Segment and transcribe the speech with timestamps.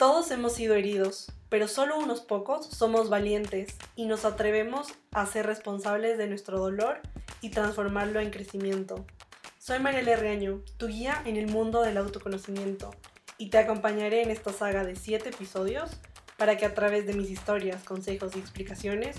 [0.00, 5.44] Todos hemos sido heridos, pero solo unos pocos somos valientes y nos atrevemos a ser
[5.44, 7.00] responsables de nuestro dolor
[7.42, 9.04] y transformarlo en crecimiento.
[9.58, 12.92] Soy Mariela Reaño, tu guía en el mundo del autoconocimiento,
[13.36, 15.90] y te acompañaré en esta saga de 7 episodios
[16.38, 19.18] para que a través de mis historias, consejos y explicaciones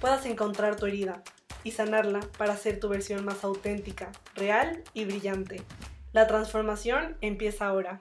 [0.00, 1.24] puedas encontrar tu herida
[1.64, 5.64] y sanarla para ser tu versión más auténtica, real y brillante.
[6.12, 8.00] La transformación empieza ahora.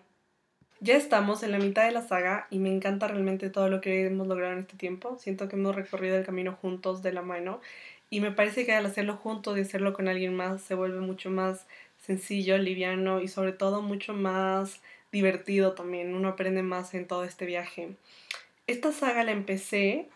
[0.82, 4.06] Ya estamos en la mitad de la saga y me encanta realmente todo lo que
[4.06, 5.18] hemos logrado en este tiempo.
[5.20, 7.60] Siento que hemos recorrido el camino juntos de la mano
[8.10, 11.30] y me parece que al hacerlo juntos y hacerlo con alguien más se vuelve mucho
[11.32, 16.16] más sencillo, liviano y sobre todo mucho más divertido también.
[16.16, 17.90] Uno aprende más en todo este viaje.
[18.66, 20.08] Esta saga la empecé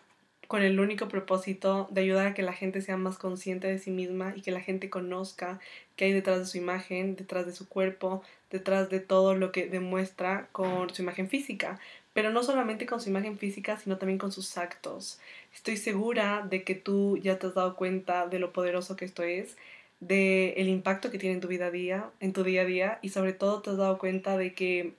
[0.48, 3.90] con el único propósito de ayudar a que la gente sea más consciente de sí
[3.90, 5.60] misma y que la gente conozca
[5.96, 9.66] qué hay detrás de su imagen, detrás de su cuerpo, detrás de todo lo que
[9.66, 11.78] demuestra con su imagen física,
[12.12, 15.18] pero no solamente con su imagen física, sino también con sus actos.
[15.54, 19.22] Estoy segura de que tú ya te has dado cuenta de lo poderoso que esto
[19.22, 19.56] es,
[20.00, 23.08] de el impacto que tiene en tu vida día, en tu día a día y
[23.08, 24.92] sobre todo te has dado cuenta de que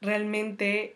[0.00, 0.94] realmente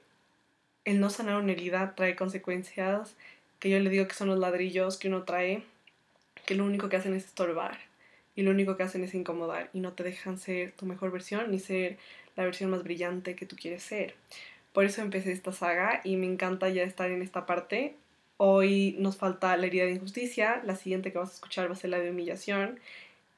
[0.85, 3.15] el no sanar una herida trae consecuencias
[3.63, 5.63] que yo le digo que son los ladrillos que uno trae,
[6.47, 7.79] que lo único que hacen es estorbar
[8.35, 11.49] y lo único que hacen es incomodar y no te dejan ser tu mejor versión
[11.53, 11.97] ni ser
[12.35, 14.17] la versión más brillante que tú quieres ser.
[14.73, 17.95] Por eso empecé esta saga y me encanta ya estar en esta parte.
[18.37, 21.77] Hoy nos falta la herida de injusticia, la siguiente que vas a escuchar va a
[21.77, 22.81] ser la de humillación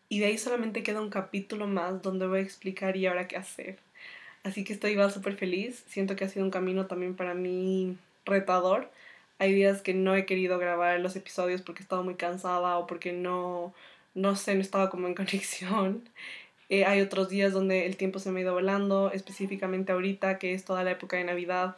[0.09, 3.37] y de ahí solamente queda un capítulo más donde voy a explicar y ahora qué
[3.37, 3.77] hacer.
[4.43, 7.99] Así que estoy igual súper feliz, siento que ha sido un camino también para mí
[8.25, 8.91] retador,
[9.39, 12.87] hay días que no he querido grabar los episodios porque he estado muy cansada o
[12.87, 13.75] porque no,
[14.15, 16.09] no sé, no estaba como en conexión.
[16.69, 20.55] Eh, hay otros días donde el tiempo se me ha ido volando, específicamente ahorita, que
[20.55, 21.77] es toda la época de Navidad.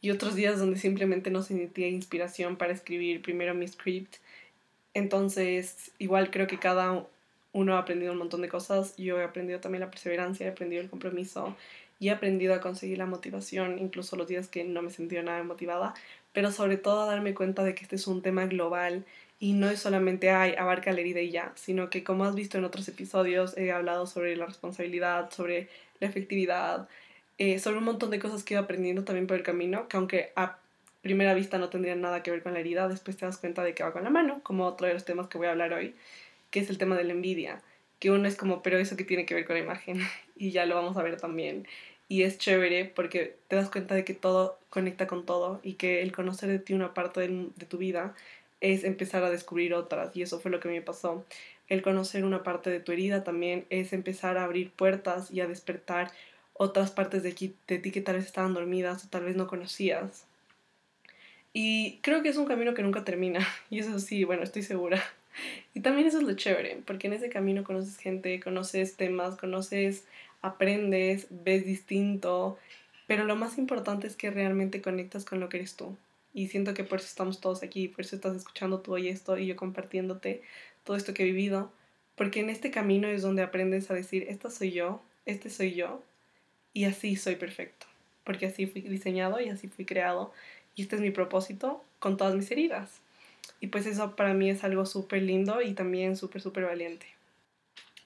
[0.00, 4.16] Y otros días donde simplemente no sentía inspiración para escribir primero mi script.
[4.94, 7.06] Entonces, igual creo que cada
[7.52, 8.96] uno ha aprendido un montón de cosas.
[8.96, 11.56] Yo he aprendido también la perseverancia, he aprendido el compromiso
[11.98, 15.42] y he aprendido a conseguir la motivación, incluso los días que no me sentía nada
[15.42, 15.94] motivada
[16.38, 19.04] pero sobre todo darme cuenta de que este es un tema global
[19.40, 22.56] y no es solamente, ay, abarca la herida y ya, sino que como has visto
[22.56, 25.68] en otros episodios, he hablado sobre la responsabilidad, sobre
[25.98, 26.88] la efectividad,
[27.38, 30.32] eh, sobre un montón de cosas que ido aprendiendo también por el camino, que aunque
[30.36, 30.58] a
[31.02, 33.74] primera vista no tendrían nada que ver con la herida, después te das cuenta de
[33.74, 35.96] que va con la mano, como otro de los temas que voy a hablar hoy,
[36.52, 37.62] que es el tema de la envidia,
[37.98, 40.02] que uno es como, pero eso que tiene que ver con la imagen,
[40.36, 41.66] y ya lo vamos a ver también
[42.08, 46.02] y es chévere porque te das cuenta de que todo conecta con todo y que
[46.02, 48.14] el conocer de ti una parte de, tu vida
[48.60, 51.24] es empezar a descubrir otras y eso fue lo que me pasó.
[51.68, 55.46] El conocer una parte de tu herida también es empezar a abrir puertas y a
[55.46, 56.10] despertar
[56.54, 60.26] otras partes de, de ti que tal vez estaban dormidas o tal vez no conocías.
[61.52, 65.02] Y creo que es un camino que nunca termina y eso sí, bueno, estoy segura.
[65.74, 70.04] Y también eso es lo chévere, porque en ese camino conoces gente, conoces temas, conoces
[70.42, 72.58] aprendes, ves distinto,
[73.06, 75.96] pero lo más importante es que realmente conectas con lo que eres tú.
[76.34, 79.38] Y siento que por eso estamos todos aquí, por eso estás escuchando tú y esto
[79.38, 80.42] y yo compartiéndote
[80.84, 81.72] todo esto que he vivido,
[82.14, 86.02] porque en este camino es donde aprendes a decir, esta soy yo, este soy yo,
[86.72, 87.86] y así soy perfecto,
[88.24, 90.32] porque así fui diseñado y así fui creado,
[90.74, 93.00] y este es mi propósito con todas mis heridas.
[93.60, 97.06] Y pues eso para mí es algo súper lindo y también súper, súper valiente.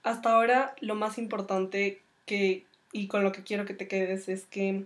[0.02, 4.44] Hasta ahora lo más importante que, y con lo que quiero que te quedes es
[4.46, 4.84] que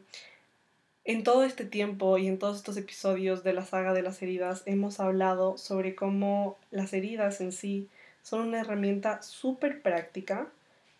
[1.04, 4.62] en todo este tiempo y en todos estos episodios de la saga de las heridas
[4.66, 7.88] hemos hablado sobre cómo las heridas en sí
[8.22, 10.48] son una herramienta súper práctica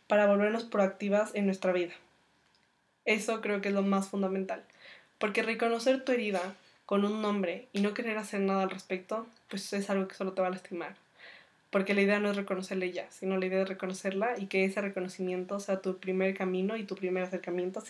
[0.06, 1.92] para volvernos proactivas en nuestra vida.
[3.04, 4.64] Eso creo que es lo más fundamental,
[5.18, 6.54] porque reconocer tu herida
[6.86, 10.32] con un nombre y no querer hacer nada al respecto, pues es algo que solo
[10.32, 11.05] te va a lastimar
[11.70, 14.80] porque la idea no es reconocerla ya, sino la idea es reconocerla y que ese
[14.80, 17.80] reconocimiento sea tu primer camino y tu primer acercamiento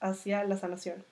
[0.00, 1.04] hacia la, sanación.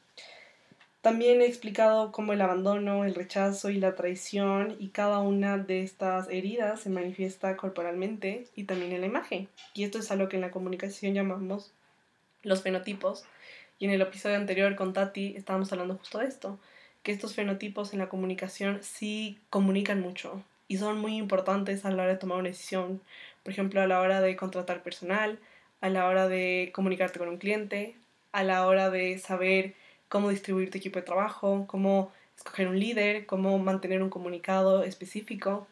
[1.03, 5.83] También he explicado cómo el abandono, el rechazo y la traición y cada una de
[5.83, 9.49] estas heridas se manifiesta corporalmente y también en la imagen.
[9.75, 11.73] Y esto es algo que en la comunicación llamamos
[12.43, 13.25] los fenotipos.
[13.79, 16.59] Y en el episodio anterior con Tati estábamos hablando justo de esto,
[17.05, 22.03] que estos fenotipos en la comunicación sí comunican mucho, y son muy importantes a la
[22.03, 23.01] hora de tomar una decisión.
[23.43, 25.39] Por ejemplo, a la hora de contratar personal,
[25.81, 27.97] a la hora de comunicarte con un cliente,
[28.33, 29.75] a la hora de saber
[30.09, 35.67] cómo distribuir tu equipo de trabajo, cómo escoger un líder, cómo mantener un comunicado específico.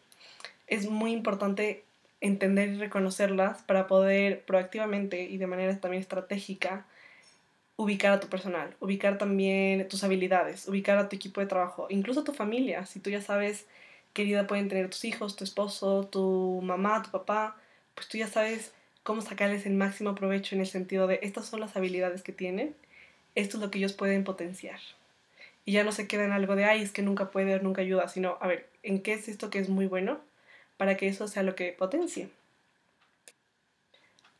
[0.66, 1.84] Es muy importante
[2.20, 6.86] entender y reconocerlas para poder proactivamente y de manera también estratégica
[7.76, 12.20] ubicar a tu personal, ubicar también tus habilidades, ubicar a tu equipo de trabajo, incluso
[12.20, 12.86] a tu familia.
[12.86, 13.66] Si tú ya sabes
[14.14, 17.56] qué herida pueden tener tus hijos, tu esposo, tu mamá, tu papá,
[17.94, 18.72] pues tú ya sabes
[19.02, 22.74] cómo sacarles el máximo provecho en el sentido de estas son las habilidades que tienen,
[23.34, 24.80] esto es lo que ellos pueden potenciar.
[25.66, 27.82] Y ya no se queda en algo de, ay, es que nunca puede o nunca
[27.82, 30.20] ayuda, sino, a ver, ¿en qué es esto que es muy bueno
[30.76, 32.28] para que eso sea lo que potencie?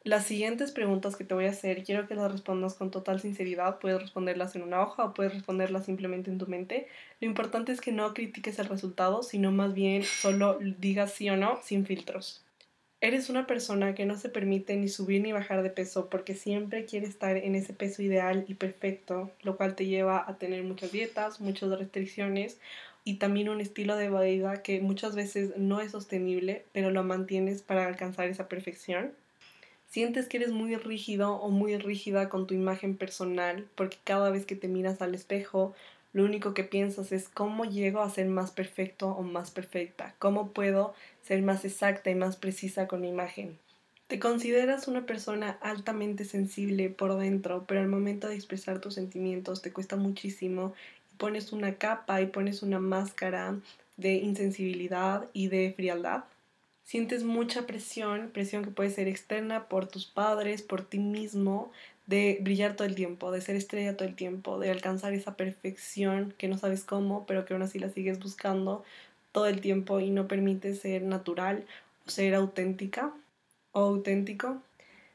[0.05, 3.79] Las siguientes preguntas que te voy a hacer, quiero que las respondas con total sinceridad.
[3.79, 6.89] Puedes responderlas en una hoja o puedes responderlas simplemente en tu mente.
[7.23, 11.39] Lo importante es que no critiques el resultado, sino más bien solo digas sí o
[11.39, 12.45] no sin filtros.
[13.01, 16.85] Eres una persona que no se permite ni subir ni bajar de peso porque siempre
[16.85, 20.93] quiere estar en ese peso ideal y perfecto, lo cual te lleva a tener muchas
[20.93, 22.59] dietas, muchas restricciones
[23.05, 27.63] y también un estilo de vida que muchas veces no es sostenible, pero lo mantienes
[27.63, 29.13] para alcanzar esa perfección
[29.95, 34.45] sientes que eres muy rígido o muy rígida con tu imagen personal porque cada vez
[34.45, 35.73] que te miras al espejo
[36.13, 40.51] lo único que piensas es cómo llego a ser más perfecto o más perfecta, cómo
[40.51, 43.57] puedo ser más exacta y más precisa con mi imagen.
[44.09, 49.63] Te consideras una persona altamente sensible por dentro, pero al momento de expresar tus sentimientos
[49.63, 50.75] te cuesta muchísimo.
[51.13, 53.61] Y pones una capa y pones una máscara
[53.97, 56.25] de insensibilidad y de frialdad
[56.85, 61.73] sientes mucha presión, presión que puede ser externa por tus padres, por ti mismo,
[62.07, 66.35] de brillar todo el tiempo, de ser estrella todo el tiempo, de alcanzar esa perfección
[66.37, 68.85] que no sabes cómo, pero que aún así la sigues buscando
[69.33, 71.65] todo el tiempo y no permite ser natural
[72.07, 73.13] o ser auténtica
[73.73, 74.63] o auténtico.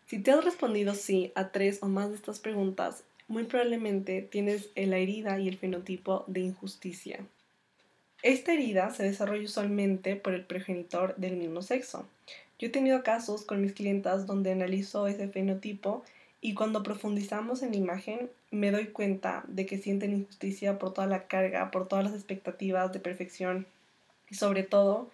[0.07, 4.69] Si te has respondido sí a tres o más de estas preguntas, muy probablemente tienes
[4.75, 7.23] la herida y el fenotipo de injusticia.
[8.21, 12.05] Esta herida se desarrolla usualmente por el progenitor del mismo sexo.
[12.59, 16.03] Yo he tenido casos con mis clientas donde analizo ese fenotipo
[16.41, 21.07] y cuando profundizamos en la imagen me doy cuenta de que sienten injusticia por toda
[21.07, 23.65] la carga, por todas las expectativas de perfección
[24.29, 25.09] y sobre todo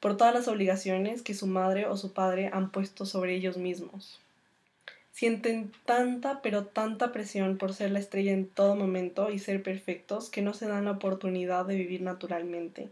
[0.00, 4.20] por todas las obligaciones que su madre o su padre han puesto sobre ellos mismos.
[5.18, 10.30] Sienten tanta, pero tanta presión por ser la estrella en todo momento y ser perfectos
[10.30, 12.88] que no se dan la oportunidad de vivir naturalmente.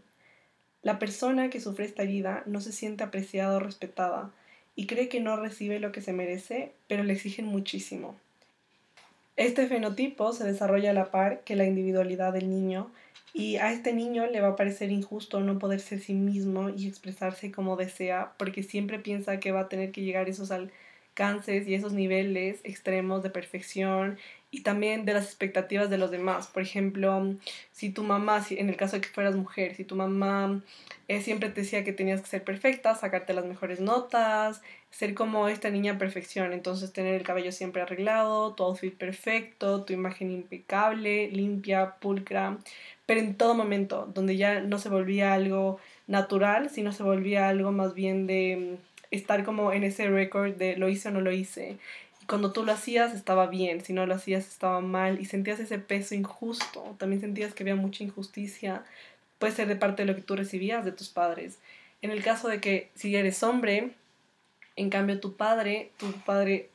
[0.81, 4.29] La persona que sufre esta herida no se siente apreciada o respetada
[4.75, 8.17] y cree que no recibe lo que se merece, pero le exigen muchísimo.
[9.37, 12.91] Este fenotipo se desarrolla a la par que la individualidad del niño
[13.33, 16.89] y a este niño le va a parecer injusto no poder ser sí mismo y
[16.89, 20.73] expresarse como desea porque siempre piensa que va a tener que llegar esos al
[21.47, 24.19] y esos niveles extremos de perfección
[24.51, 26.47] y también de las expectativas de los demás.
[26.47, 27.35] Por ejemplo,
[27.71, 30.61] si tu mamá, si, en el caso de que fueras mujer, si tu mamá
[31.07, 34.61] eh, siempre te decía que tenías que ser perfecta, sacarte las mejores notas,
[34.91, 39.93] ser como esta niña perfección, entonces tener el cabello siempre arreglado, tu outfit perfecto, tu
[39.93, 42.59] imagen impecable, limpia, pulcra,
[43.07, 47.71] pero en todo momento, donde ya no se volvía algo natural, sino se volvía algo
[47.71, 48.77] más bien de
[49.11, 51.77] estar como en ese récord de lo hice o no lo hice.
[52.21, 55.59] Y cuando tú lo hacías estaba bien, si no lo hacías estaba mal y sentías
[55.59, 56.95] ese peso injusto.
[56.97, 58.83] También sentías que había mucha injusticia,
[59.39, 61.57] puede ser de parte de lo que tú recibías de tus padres.
[62.01, 63.91] En el caso de que si eres hombre,
[64.75, 66.69] en cambio tu padre, tu padre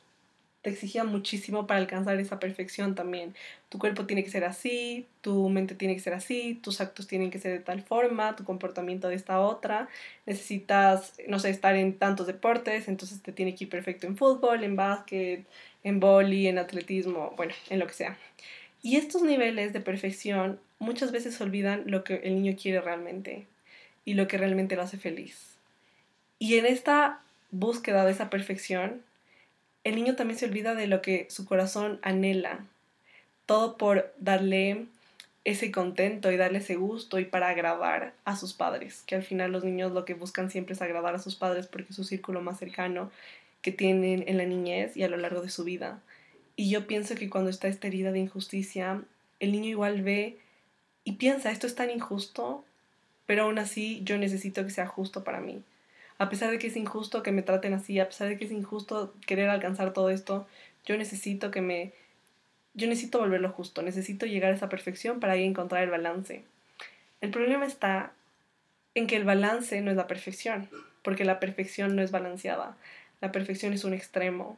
[0.63, 3.35] te exigía muchísimo para alcanzar esa perfección también.
[3.67, 7.31] Tu cuerpo tiene que ser así, tu mente tiene que ser así, tus actos tienen
[7.31, 9.89] que ser de tal forma, tu comportamiento de esta otra.
[10.25, 14.63] Necesitas, no sé, estar en tantos deportes, entonces te tiene que ir perfecto en fútbol,
[14.63, 15.45] en básquet,
[15.83, 18.17] en boli, en atletismo, bueno, en lo que sea.
[18.81, 23.47] Y estos niveles de perfección muchas veces olvidan lo que el niño quiere realmente
[24.05, 25.57] y lo que realmente lo hace feliz.
[26.39, 27.19] Y en esta
[27.51, 29.01] búsqueda de esa perfección,
[29.83, 32.65] el niño también se olvida de lo que su corazón anhela,
[33.45, 34.85] todo por darle
[35.43, 39.51] ese contento y darle ese gusto y para agradar a sus padres, que al final
[39.51, 42.41] los niños lo que buscan siempre es agradar a sus padres porque es su círculo
[42.41, 43.11] más cercano
[43.61, 46.01] que tienen en la niñez y a lo largo de su vida.
[46.55, 49.01] Y yo pienso que cuando está esta herida de injusticia,
[49.39, 50.37] el niño igual ve
[51.03, 52.63] y piensa, esto es tan injusto,
[53.25, 55.61] pero aún así yo necesito que sea justo para mí
[56.17, 58.51] a pesar de que es injusto que me traten así, a pesar de que es
[58.51, 60.47] injusto querer alcanzar todo esto,
[60.85, 61.93] yo necesito que me...
[62.75, 66.43] Yo necesito volverlo justo, necesito llegar a esa perfección para ahí encontrar el balance.
[67.21, 68.13] El problema está
[68.95, 70.69] en que el balance no es la perfección,
[71.03, 72.75] porque la perfección no es balanceada,
[73.21, 74.57] la perfección es un extremo.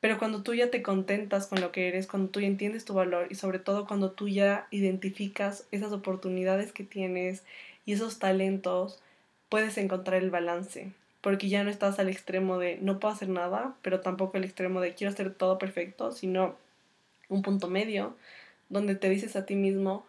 [0.00, 2.94] Pero cuando tú ya te contentas con lo que eres, cuando tú ya entiendes tu
[2.94, 7.42] valor y sobre todo cuando tú ya identificas esas oportunidades que tienes
[7.84, 9.00] y esos talentos,
[9.48, 13.74] puedes encontrar el balance, porque ya no estás al extremo de no puedo hacer nada,
[13.82, 16.56] pero tampoco al extremo de quiero hacer todo perfecto, sino
[17.28, 18.16] un punto medio,
[18.68, 20.04] donde te dices a ti mismo,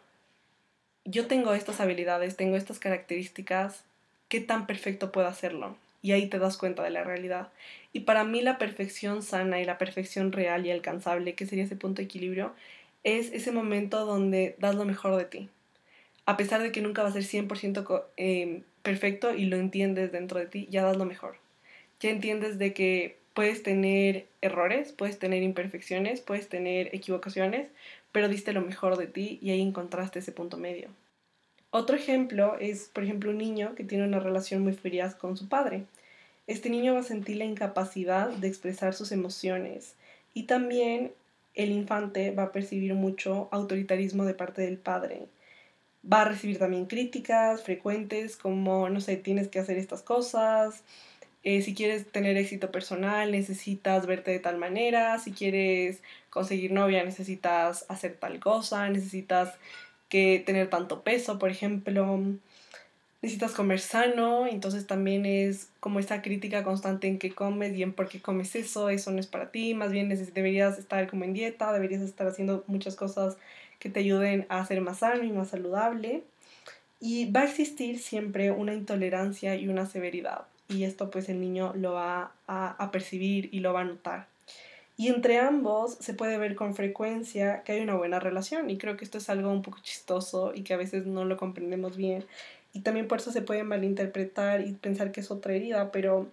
[1.06, 3.84] yo tengo estas habilidades, tengo estas características,
[4.28, 5.76] ¿qué tan perfecto puedo hacerlo?
[6.02, 7.50] Y ahí te das cuenta de la realidad.
[7.92, 11.76] Y para mí la perfección sana y la perfección real y alcanzable, que sería ese
[11.76, 12.54] punto de equilibrio,
[13.04, 15.50] es ese momento donde das lo mejor de ti.
[16.26, 20.40] A pesar de que nunca va a ser 100% eh, perfecto y lo entiendes dentro
[20.40, 21.38] de ti, ya das lo mejor.
[22.00, 27.68] Ya entiendes de que puedes tener errores, puedes tener imperfecciones, puedes tener equivocaciones,
[28.12, 30.90] pero diste lo mejor de ti y ahí encontraste ese punto medio.
[31.72, 35.48] Otro ejemplo es, por ejemplo, un niño que tiene una relación muy fría con su
[35.48, 35.84] padre.
[36.48, 39.94] Este niño va a sentir la incapacidad de expresar sus emociones
[40.34, 41.12] y también
[41.54, 45.28] el infante va a percibir mucho autoritarismo de parte del padre.
[46.12, 50.84] Va a recibir también críticas frecuentes como, no sé, tienes que hacer estas cosas,
[51.44, 57.04] eh, si quieres tener éxito personal necesitas verte de tal manera, si quieres conseguir novia
[57.04, 59.56] necesitas hacer tal cosa, necesitas
[60.10, 62.20] que tener tanto peso, por ejemplo,
[63.22, 67.94] necesitas comer sano, entonces también es como esa crítica constante en qué comes y en
[67.94, 71.34] por qué comes eso, eso no es para ti, más bien deberías estar como en
[71.34, 73.38] dieta, deberías estar haciendo muchas cosas
[73.80, 76.24] que te ayuden a ser más sano y más saludable.
[77.00, 80.44] Y va a existir siempre una intolerancia y una severidad.
[80.68, 84.28] Y esto pues el niño lo va a, a percibir y lo va a notar.
[84.98, 88.98] Y entre ambos se puede ver con frecuencia que hay una buena relación y creo
[88.98, 92.26] que esto es algo un poco chistoso y que a veces no lo comprendemos bien
[92.74, 96.28] y también por eso se puede malinterpretar y pensar que es otra herida, pero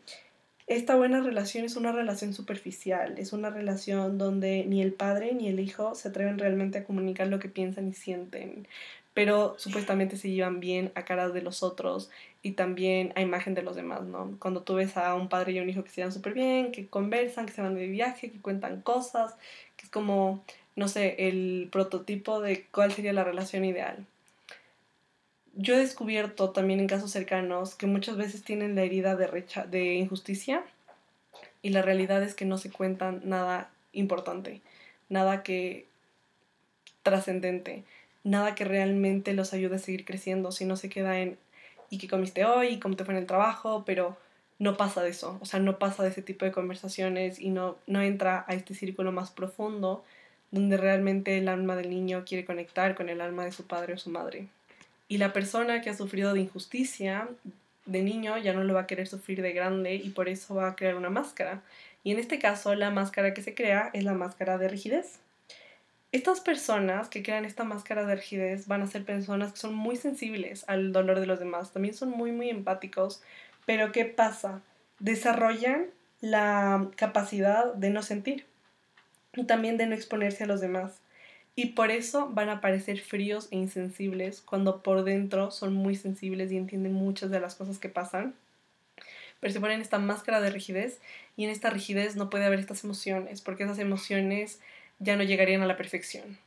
[0.66, 5.49] esta buena relación es una relación superficial, es una relación donde ni el padre ni
[5.49, 8.66] el hijo se atreven realmente a comunicar lo que piensan y sienten,
[9.14, 12.11] pero supuestamente se llevan bien a caras de los otros
[12.42, 14.37] y también a imagen de los demás, ¿no?
[14.40, 16.88] Cuando tú ves a un padre y un hijo que se llevan súper bien, que
[16.88, 19.35] conversan, que se van de viaje, que cuentan cosas,
[19.76, 20.44] que es como,
[20.75, 24.06] no sé, el prototipo de cuál sería la relación ideal
[25.57, 30.63] yo he descubierto también en casos cercanos que muchas veces tienen la herida de, injusticia
[31.63, 34.61] y la realidad es que no se cuentan nada importante,
[35.09, 35.87] nada que
[37.03, 37.85] trascendente,
[38.23, 41.39] nada que realmente los ayude a seguir creciendo, si no se queda en
[41.89, 44.17] y qué comiste hoy, cómo te fue en el trabajo, pero
[44.59, 47.77] no pasa de eso, o sea, no pasa de ese tipo de conversaciones y no,
[47.87, 50.05] no entra a este círculo más profundo
[50.51, 53.99] donde realmente el alma del niño quiere conectar con el alma de su padre o
[53.99, 54.49] su madre.
[55.09, 57.29] Y la persona que ha sufrido de injusticia
[57.87, 60.69] de niño ya no lo va a querer sufrir de grande y por eso va
[60.69, 61.63] a crear una máscara.
[62.03, 65.21] Y en este caso la máscara que se crea es la máscara de rigidez.
[66.13, 69.97] Estas personas que crean esta máscara de rigidez van a ser personas que son muy
[69.97, 73.23] sensibles al dolor de los demás, también son muy muy empáticos,
[73.65, 74.63] pero ¿qué pasa?
[74.99, 75.87] Desarrollan
[76.21, 78.47] la capacidad de no sentir
[79.35, 81.01] y también de no exponerse a los demás.
[81.59, 86.53] Y por eso van a parecer fríos e insensibles cuando por dentro son muy sensibles
[86.53, 88.35] y entienden muchas de las cosas que pasan.
[89.41, 91.01] Pero se ponen esta máscara de rigidez
[91.35, 94.61] y en esta rigidez no puede haber estas emociones porque esas emociones
[94.99, 96.39] ya no llegarían a la perfección.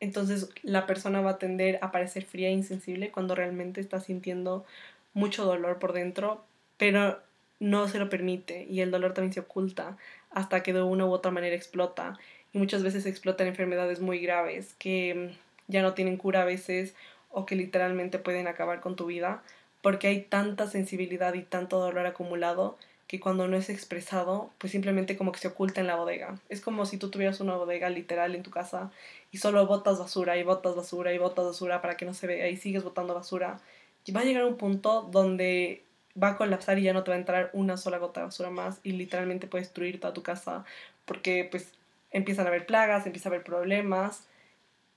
[0.00, 4.64] Entonces la persona va a tender a parecer fría e insensible cuando realmente está sintiendo
[5.12, 6.42] mucho dolor por dentro,
[6.78, 7.20] pero
[7.60, 9.98] no se lo permite y el dolor también se oculta
[10.30, 12.18] hasta que de una u otra manera explota
[12.54, 16.94] y muchas veces explotan enfermedades muy graves que mm, ya no tienen cura a veces
[17.30, 19.42] o que literalmente pueden acabar con tu vida
[19.82, 25.16] porque hay tanta sensibilidad y tanto dolor acumulado que cuando no es expresado, pues simplemente
[25.16, 26.40] como que se oculta en la bodega.
[26.48, 28.90] Es como si tú tuvieras una bodega literal en tu casa
[29.30, 32.48] y solo botas basura y botas basura y botas basura para que no se vea
[32.48, 33.60] y sigues botando basura.
[34.06, 35.82] Y va a llegar un punto donde
[36.20, 38.50] va a colapsar y ya no te va a entrar una sola gota de basura
[38.50, 40.64] más y literalmente puede destruir toda tu casa
[41.04, 41.72] porque pues
[42.14, 44.26] empiezan a haber plagas, empieza a haber problemas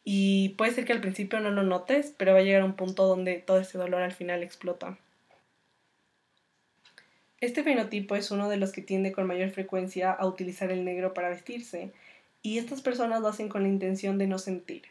[0.06, 2.78] y puede ser que al principio no lo notes, pero va a llegar a un
[2.78, 4.98] punto donde todo ese dolor al final explota.
[7.42, 11.14] Este fenotipo es uno de los que tiende con mayor frecuencia a utilizar el negro
[11.14, 11.92] para vestirse,
[12.42, 14.84] y estas personas lo hacen con la intención de no sentir.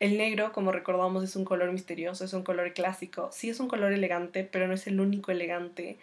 [0.00, 3.68] El negro, como recordamos, es un color misterioso, es un color clásico, sí es un
[3.68, 5.98] color elegante, pero no es el único elegante.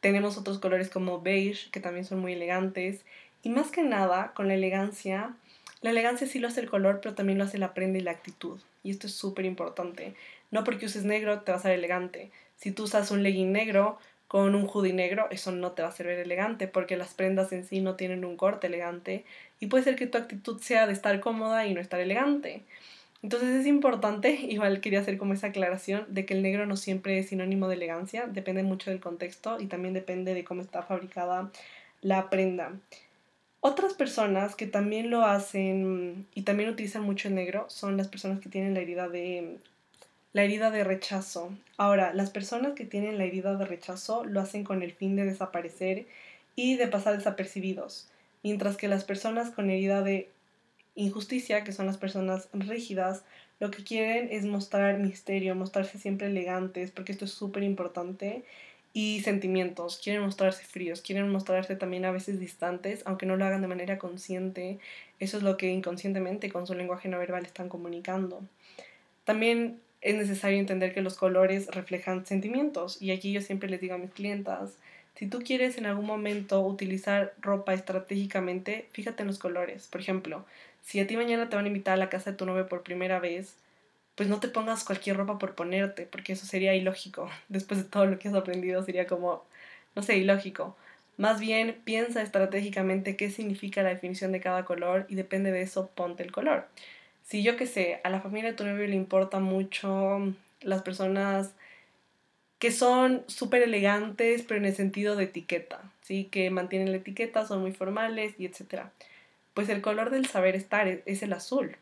[0.00, 3.04] Tenemos otros colores como beige, que también son muy elegantes,
[3.42, 5.34] y más que nada, con la elegancia,
[5.80, 8.12] la elegancia sí lo hace el color, pero también lo hace la prenda y la
[8.12, 8.60] actitud.
[8.84, 10.14] Y esto es súper importante.
[10.52, 12.30] No porque uses negro te vas a ver elegante.
[12.56, 15.90] Si tú usas un legging negro con un hoodie negro, eso no te va a
[15.90, 19.24] hacer ver elegante, porque las prendas en sí no tienen un corte elegante.
[19.58, 22.62] Y puede ser que tu actitud sea de estar cómoda y no estar elegante.
[23.22, 27.18] Entonces es importante, igual quería hacer como esa aclaración, de que el negro no siempre
[27.18, 31.50] es sinónimo de elegancia, depende mucho del contexto y también depende de cómo está fabricada
[32.02, 32.72] la prenda.
[33.64, 38.40] Otras personas que también lo hacen y también utilizan mucho el negro son las personas
[38.40, 39.56] que tienen la herida de
[40.32, 41.52] la herida de rechazo.
[41.76, 45.26] Ahora, las personas que tienen la herida de rechazo lo hacen con el fin de
[45.26, 46.06] desaparecer
[46.56, 48.08] y de pasar desapercibidos,
[48.42, 50.28] mientras que las personas con herida de
[50.96, 53.22] injusticia, que son las personas rígidas,
[53.60, 58.42] lo que quieren es mostrar misterio, mostrarse siempre elegantes, porque esto es súper importante,
[58.92, 63.62] y sentimientos, quieren mostrarse fríos, quieren mostrarse también a veces distantes, aunque no lo hagan
[63.62, 64.78] de manera consciente,
[65.18, 68.42] eso es lo que inconscientemente con su lenguaje no verbal están comunicando.
[69.24, 73.94] También es necesario entender que los colores reflejan sentimientos, y aquí yo siempre les digo
[73.94, 74.76] a mis clientas,
[75.14, 79.86] si tú quieres en algún momento utilizar ropa estratégicamente, fíjate en los colores.
[79.86, 80.44] Por ejemplo,
[80.82, 82.82] si a ti mañana te van a invitar a la casa de tu novio por
[82.82, 83.54] primera vez,
[84.14, 87.30] pues no te pongas cualquier ropa por ponerte, porque eso sería ilógico.
[87.48, 89.44] Después de todo lo que has aprendido, sería como,
[89.94, 90.76] no sé, ilógico.
[91.18, 95.88] Más bien, piensa estratégicamente qué significa la definición de cada color y depende de eso,
[95.94, 96.66] ponte el color.
[97.24, 101.54] Si yo que sé, a la familia de tu novio le importa mucho las personas
[102.62, 106.28] que son súper elegantes, pero en el sentido de etiqueta, ¿sí?
[106.30, 108.92] Que mantienen la etiqueta, son muy formales y etcétera.
[109.52, 111.76] Pues el color del saber estar es, el azul.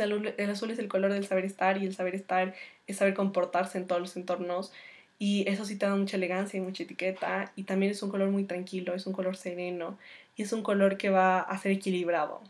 [0.00, 2.54] El, azul es el color del saber estar y el saber estar
[2.86, 4.72] es saber comportarse en todos los entornos
[5.18, 8.30] y eso sí te da mucha elegancia y mucha etiqueta y también es un color
[8.30, 9.98] muy tranquilo, es un color sereno
[10.36, 12.40] y es un color que va a ser equilibrado.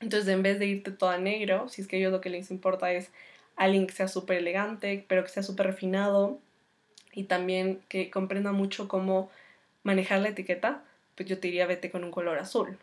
[0.00, 2.92] Entonces en vez de irte toda negro, si es que ellos lo que les importa
[2.92, 3.10] es
[3.56, 6.38] alguien que sea súper elegante, pero que sea súper refinado
[7.12, 9.30] y también que comprenda mucho cómo
[9.82, 10.84] manejar la etiqueta,
[11.14, 12.78] pues yo te diría vete con un color azul.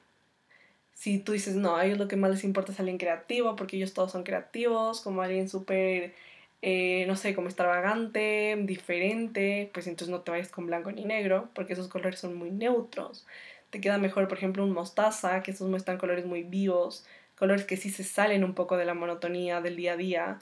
[0.93, 3.77] Si tú dices, no, a ellos lo que más les importa es alguien creativo, porque
[3.77, 6.13] ellos todos son creativos, como alguien súper,
[6.61, 11.49] eh, no sé, como extravagante, diferente, pues entonces no te vayas con blanco ni negro,
[11.53, 13.25] porque esos colores son muy neutros.
[13.69, 17.05] Te queda mejor, por ejemplo, un mostaza, que esos muestran colores muy vivos,
[17.37, 20.39] colores que sí se salen un poco de la monotonía del día a día.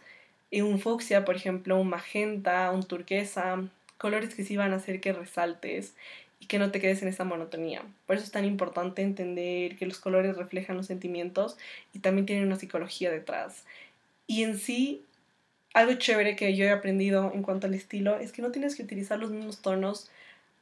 [0.51, 3.63] Y un fucsia, por ejemplo, un magenta, un turquesa,
[3.97, 5.95] colores que sí van a hacer que resaltes
[6.41, 7.83] y que no te quedes en esa monotonía.
[8.07, 11.55] Por eso es tan importante entender que los colores reflejan los sentimientos
[11.93, 13.63] y también tienen una psicología detrás.
[14.25, 15.05] Y en sí,
[15.75, 18.83] algo chévere que yo he aprendido en cuanto al estilo es que no tienes que
[18.83, 20.09] utilizar los mismos tonos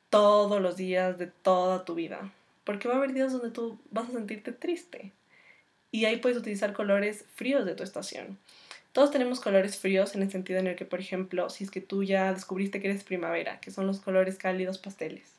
[0.10, 2.30] todos los días de toda tu vida.
[2.66, 5.14] Porque va a haber días donde tú vas a sentirte triste.
[5.92, 8.38] Y ahí puedes utilizar colores fríos de tu estación.
[8.92, 11.80] Todos tenemos colores fríos en el sentido en el que, por ejemplo, si es que
[11.80, 15.39] tú ya descubriste que eres primavera, que son los colores cálidos pasteles,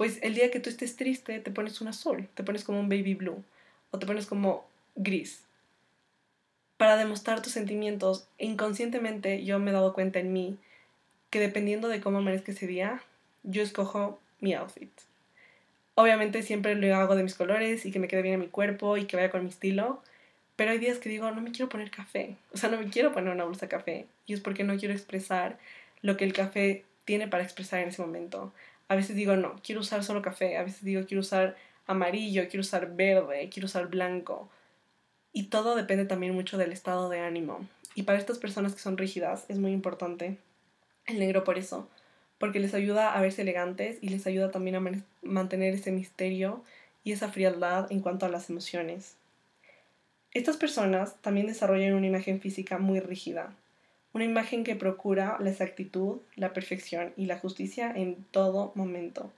[0.00, 2.88] pues el día que tú estés triste te pones un azul, te pones como un
[2.88, 3.44] baby blue
[3.90, 5.44] o te pones como gris.
[6.78, 10.56] Para demostrar tus sentimientos, inconscientemente yo me he dado cuenta en mí
[11.28, 13.02] que dependiendo de cómo amanezca ese día,
[13.42, 14.90] yo escojo mi outfit.
[15.96, 18.96] Obviamente siempre lo hago de mis colores y que me quede bien en mi cuerpo
[18.96, 20.02] y que vaya con mi estilo,
[20.56, 23.12] pero hay días que digo, no me quiero poner café, o sea, no me quiero
[23.12, 25.58] poner una bolsa de café, y es porque no quiero expresar
[26.00, 28.54] lo que el café tiene para expresar en ese momento.
[28.90, 32.62] A veces digo, no, quiero usar solo café, a veces digo, quiero usar amarillo, quiero
[32.62, 34.50] usar verde, quiero usar blanco.
[35.32, 37.60] Y todo depende también mucho del estado de ánimo.
[37.94, 40.38] Y para estas personas que son rígidas es muy importante
[41.06, 41.88] el negro por eso,
[42.38, 46.64] porque les ayuda a verse elegantes y les ayuda también a mantener ese misterio
[47.04, 49.14] y esa frialdad en cuanto a las emociones.
[50.32, 53.54] Estas personas también desarrollan una imagen física muy rígida,
[54.12, 59.32] una imagen que procura la exactitud, la perfección y la justicia en todo momento.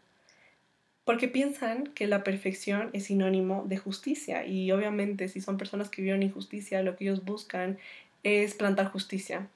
[1.04, 6.02] Porque piensan que la perfección es sinónimo de justicia y obviamente si son personas que
[6.02, 7.78] viven injusticia, lo que ellos buscan
[8.22, 9.48] es plantar justicia.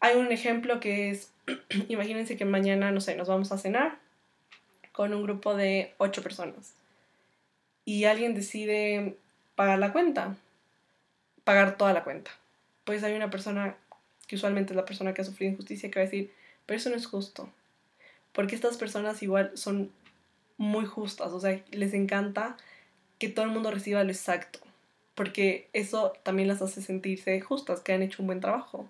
[0.00, 1.32] Hay un ejemplo que es,
[1.88, 3.98] imagínense que mañana, no sé, nos vamos a cenar
[4.92, 6.74] con un grupo de ocho personas
[7.84, 9.16] y alguien decide
[9.54, 10.36] pagar la cuenta,
[11.44, 12.30] pagar toda la cuenta.
[12.84, 13.76] Pues hay una persona,
[14.26, 16.32] que usualmente es la persona que ha sufrido injusticia, que va a decir,
[16.66, 17.48] pero eso no es justo.
[18.32, 19.90] Porque estas personas igual son
[20.56, 22.56] muy justas, o sea, les encanta
[23.18, 24.60] que todo el mundo reciba lo exacto,
[25.14, 28.88] porque eso también las hace sentirse justas, que han hecho un buen trabajo.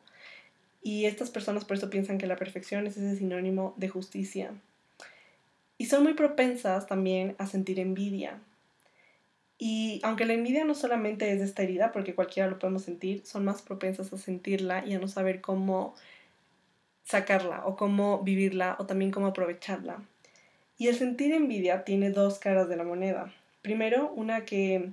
[0.82, 4.52] Y estas personas por eso piensan que la perfección es ese sinónimo de justicia.
[5.78, 8.38] Y son muy propensas también a sentir envidia,
[9.58, 13.24] y aunque la envidia no solamente es de esta herida, porque cualquiera lo podemos sentir,
[13.24, 15.94] son más propensas a sentirla y a no saber cómo
[17.04, 20.02] sacarla o cómo vivirla o también cómo aprovecharla.
[20.76, 23.32] Y el sentir envidia tiene dos caras de la moneda.
[23.62, 24.90] Primero, una que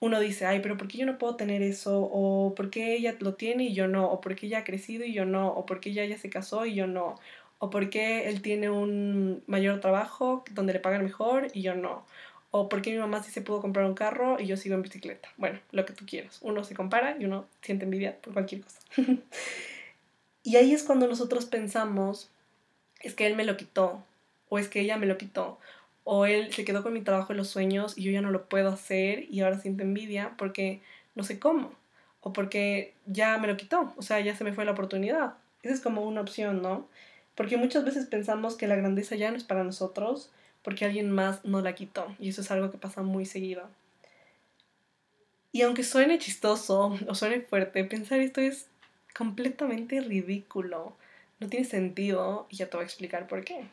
[0.00, 2.00] uno dice, ay, pero ¿por qué yo no puedo tener eso?
[2.10, 4.10] ¿O por qué ella lo tiene y yo no?
[4.10, 5.48] ¿O por qué ella ha crecido y yo no?
[5.48, 7.16] ¿O por qué ella ya se casó y yo no?
[7.58, 12.06] ¿O por qué él tiene un mayor trabajo donde le pagan mejor y yo no?
[12.50, 14.82] O por qué mi mamá sí se pudo comprar un carro y yo sigo en
[14.82, 15.28] bicicleta.
[15.36, 16.38] Bueno, lo que tú quieras.
[16.42, 18.80] Uno se compara y uno siente envidia por cualquier cosa.
[20.42, 22.28] y ahí es cuando nosotros pensamos,
[23.00, 24.02] es que él me lo quitó,
[24.48, 25.58] o es que ella me lo quitó,
[26.04, 28.48] o él se quedó con mi trabajo en los sueños y yo ya no lo
[28.48, 30.80] puedo hacer y ahora siento envidia porque
[31.14, 31.72] no sé cómo,
[32.20, 35.34] o porque ya me lo quitó, o sea, ya se me fue la oportunidad.
[35.62, 36.88] Esa es como una opción, ¿no?
[37.34, 40.30] Porque muchas veces pensamos que la grandeza ya no es para nosotros
[40.62, 42.14] porque alguien más no la quitó.
[42.18, 43.68] Y eso es algo que pasa muy seguido.
[45.52, 48.66] Y aunque suene chistoso o suene fuerte, pensar esto es
[49.14, 50.94] completamente ridículo.
[51.40, 53.64] No tiene sentido y ya te voy a explicar por qué.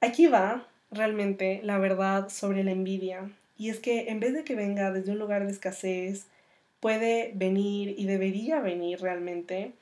[0.00, 3.30] Aquí va realmente la verdad sobre la envidia.
[3.58, 6.26] Y es que en vez de que venga desde un lugar de escasez,
[6.80, 9.72] puede venir y debería venir realmente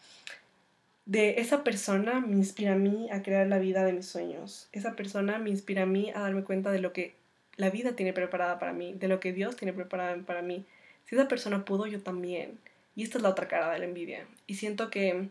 [1.08, 4.68] de esa persona me inspira a mí a crear la vida de mis sueños.
[4.72, 7.14] Esa persona me inspira a mí a darme cuenta de lo que
[7.56, 10.66] la vida tiene preparada para mí, de lo que Dios tiene preparado para mí.
[11.06, 12.58] Si esa persona pudo, yo también.
[12.94, 14.26] Y esta es la otra cara de la envidia.
[14.46, 15.28] Y siento que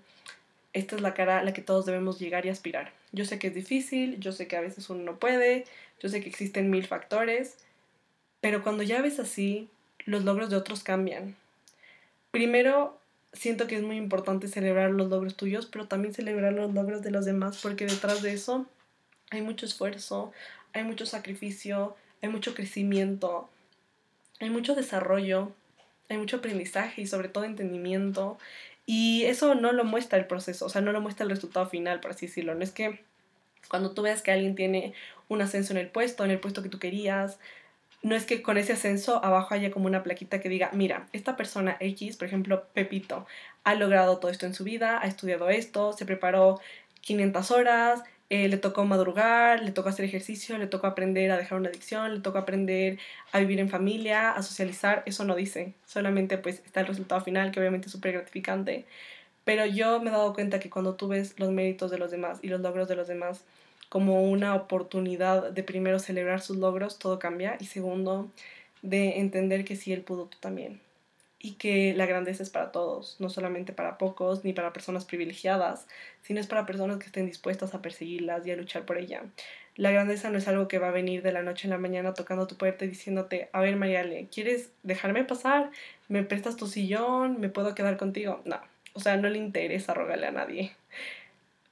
[0.74, 2.92] esta es la cara a la que todos debemos llegar y aspirar.
[3.12, 5.66] Yo sé que es difícil, yo sé que a veces uno no puede,
[6.00, 7.56] yo sé que existen mil factores,
[8.42, 9.70] pero cuando ya ves así,
[10.06, 11.36] los logros de otros cambian.
[12.32, 13.00] Primero,
[13.38, 17.12] siento que es muy importante celebrar los logros tuyos, pero también celebrar los logros de
[17.12, 18.66] los demás, porque detrás de eso
[19.30, 20.32] hay mucho esfuerzo,
[20.74, 23.50] hay mucho sacrificio, hay mucho crecimiento,
[24.40, 25.52] hay mucho desarrollo,
[26.10, 28.38] hay mucho aprendizaje y sobre todo entendimiento.
[28.86, 32.00] Y eso no lo muestra el proceso, o sea, no lo muestra el resultado final,
[32.00, 32.56] por así decirlo.
[32.56, 33.04] No es que
[33.70, 34.94] cuando tú ves que alguien tiene
[35.28, 37.40] un ascenso en el puesto, en el puesto que tú querías,
[38.04, 41.36] no es que con ese ascenso abajo haya como una plaquita que diga, mira, esta
[41.36, 43.26] persona X, por ejemplo, Pepito,
[43.64, 46.60] ha logrado todo esto en su vida, ha estudiado esto, se preparó
[47.02, 51.58] 500 horas, eh, le tocó madrugar, le tocó hacer ejercicio, le tocó aprender a dejar
[51.60, 53.00] una adicción, le tocó aprender
[53.32, 57.52] a vivir en familia, a socializar, eso no dice, solamente pues está el resultado final
[57.52, 58.86] que obviamente es súper gratificante,
[59.46, 62.40] pero yo me he dado cuenta que cuando tú ves los méritos de los demás
[62.42, 63.46] y los logros de los demás,
[63.90, 68.30] como una oportunidad de primero celebrar sus logros, todo cambia, y segundo,
[68.82, 70.82] de entender que si él pudo, tú también.
[71.40, 75.88] Y que la grandeza es para todos, no solamente para pocos ni para personas privilegiadas,
[76.22, 79.24] sino es para personas que estén dispuestas a perseguirlas y a luchar por ella.
[79.76, 82.14] La grandeza no es algo que va a venir de la noche en la mañana
[82.16, 85.70] tocando tu puerta y diciéndote, a ver Mariale, ¿quieres dejarme pasar?
[86.08, 87.40] ¿Me prestas tu sillón?
[87.40, 88.42] ¿Me puedo quedar contigo?
[88.44, 88.60] No,
[88.94, 90.76] o sea, no le interesa rogarle a nadie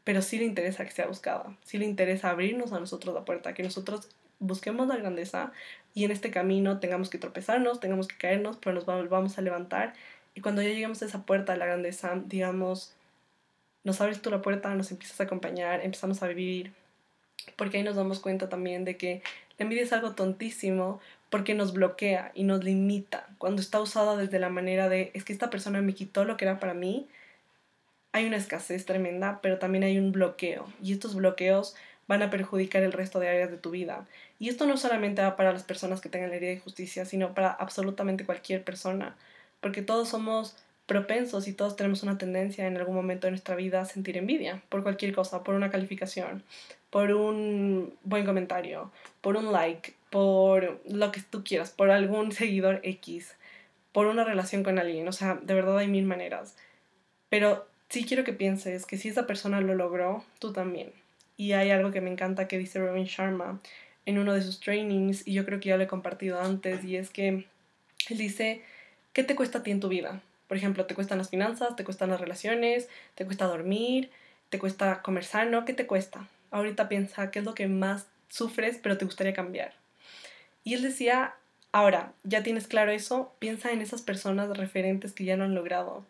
[0.05, 3.53] pero sí le interesa que sea buscada, sí le interesa abrirnos a nosotros la puerta,
[3.53, 4.07] que nosotros
[4.39, 5.51] busquemos la grandeza
[5.93, 9.93] y en este camino tengamos que tropezarnos, tengamos que caernos, pero nos vamos a levantar.
[10.35, 12.93] Y cuando ya lleguemos a esa puerta de la grandeza, digamos,
[13.83, 16.71] nos abres tú la puerta, nos empiezas a acompañar, empezamos a vivir,
[17.55, 19.23] porque ahí nos damos cuenta también de que
[19.57, 20.99] la envidia es algo tontísimo
[21.31, 23.27] porque nos bloquea y nos limita.
[23.39, 26.45] Cuando está usada desde la manera de es que esta persona me quitó lo que
[26.45, 27.07] era para mí
[28.15, 31.75] hay una escasez tremenda, pero también hay un bloqueo y estos bloqueos
[32.07, 34.07] van a perjudicar el resto de áreas de tu vida.
[34.39, 37.33] Y esto no solamente va para las personas que tengan la herida de justicia, sino
[37.33, 39.17] para absolutamente cualquier persona,
[39.59, 43.81] porque todos somos propensos y todos tenemos una tendencia en algún momento de nuestra vida
[43.81, 46.41] a sentir envidia por cualquier cosa, por una calificación,
[46.91, 52.79] por un buen comentario, por un like, por lo que tú quieras, por algún seguidor
[52.83, 53.35] X,
[53.91, 56.55] por una relación con alguien, o sea, de verdad hay mil maneras.
[57.27, 60.91] Pero sí quiero que pienses que si esa persona lo logró, tú también.
[61.37, 63.61] Y hay algo que me encanta que dice Robin Sharma
[64.05, 66.97] en uno de sus trainings, y yo creo que ya lo he compartido antes, y
[66.97, 67.45] es que
[68.09, 68.61] él dice,
[69.13, 70.21] ¿qué te cuesta a ti en tu vida?
[70.49, 74.11] Por ejemplo, te cuestan las finanzas, te cuestan las relaciones, te cuesta dormir,
[74.49, 76.27] te cuesta comer sano, ¿qué te cuesta?
[76.51, 79.73] Ahorita piensa qué es lo que más sufres, pero te gustaría cambiar.
[80.65, 81.35] Y él decía,
[81.71, 86.03] ahora, ya tienes claro eso, piensa en esas personas referentes que ya lo han logrado.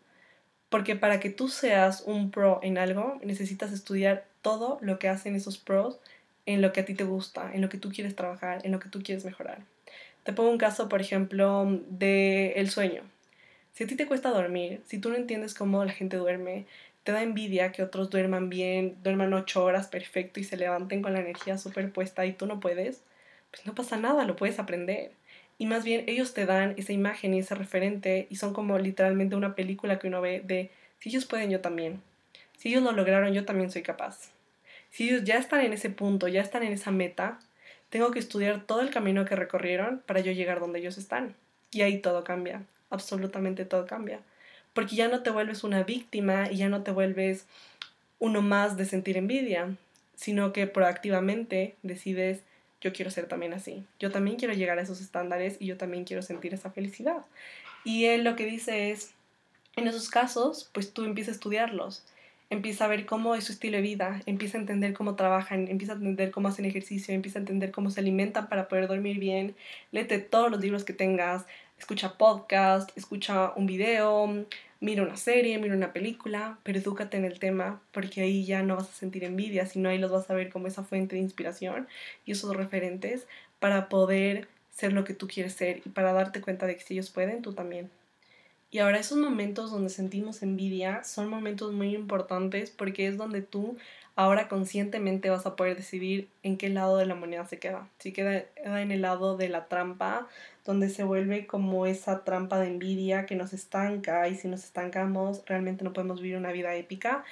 [0.70, 5.36] Porque para que tú seas un pro en algo, necesitas estudiar todo lo que hacen
[5.36, 6.00] esos pros
[6.46, 8.80] en lo que a ti te gusta, en lo que tú quieres trabajar, en lo
[8.80, 9.60] que tú quieres mejorar.
[10.24, 13.04] Te pongo un caso, por ejemplo, de el sueño.
[13.74, 16.66] Si a ti te cuesta dormir, si tú no entiendes cómo la gente duerme,
[17.04, 21.14] te da envidia que otros duerman bien, duerman ocho horas perfecto y se levanten con
[21.14, 23.02] la energía superpuesta y tú no puedes,
[23.52, 25.12] pues no pasa nada, lo puedes aprender.
[25.58, 29.36] Y más bien ellos te dan esa imagen y ese referente y son como literalmente
[29.36, 32.02] una película que uno ve de si ellos pueden, yo también.
[32.58, 34.30] Si ellos lo lograron, yo también soy capaz.
[34.90, 37.40] Si ellos ya están en ese punto, ya están en esa meta,
[37.90, 41.36] tengo que estudiar todo el camino que recorrieron para yo llegar donde ellos están.
[41.72, 44.20] Y ahí todo cambia, absolutamente todo cambia.
[44.74, 47.46] Porque ya no te vuelves una víctima y ya no te vuelves
[48.20, 49.76] uno más de sentir envidia,
[50.16, 52.42] sino que proactivamente decides
[52.82, 53.84] yo quiero ser también así.
[54.00, 57.26] Yo también quiero llegar a esos estándares y yo también quiero sentir esa felicidad.
[57.84, 59.14] Y él lo que dice es,
[59.76, 62.04] en esos casos, pues tú empiezas a estudiarlos,
[62.50, 65.94] empieza a ver cómo es su estilo de vida, empieza a entender cómo trabajan, empieza
[65.94, 69.56] a entender cómo hacen ejercicio, empieza a entender cómo se alimentan para poder dormir bien,
[69.92, 71.46] léete todos los libros que tengas,
[71.78, 74.46] escucha podcast, escucha un video,
[74.86, 78.76] mira una serie, mira una película, pero edúcate en el tema porque ahí ya no
[78.76, 81.88] vas a sentir envidia, sino ahí los vas a ver como esa fuente de inspiración
[82.24, 83.28] y esos referentes
[83.60, 86.94] para poder ser lo que tú quieres ser y para darte cuenta de que si
[86.94, 87.90] ellos pueden, tú también.
[88.72, 93.78] Y ahora esos momentos donde sentimos envidia son momentos muy importantes porque es donde tú
[94.16, 97.88] ahora conscientemente vas a poder decidir en qué lado de la moneda se queda.
[98.00, 100.28] Si queda en el lado de la trampa,
[100.66, 105.44] donde se vuelve como esa trampa de envidia que nos estanca y si nos estancamos
[105.46, 107.24] realmente no podemos vivir una vida épica,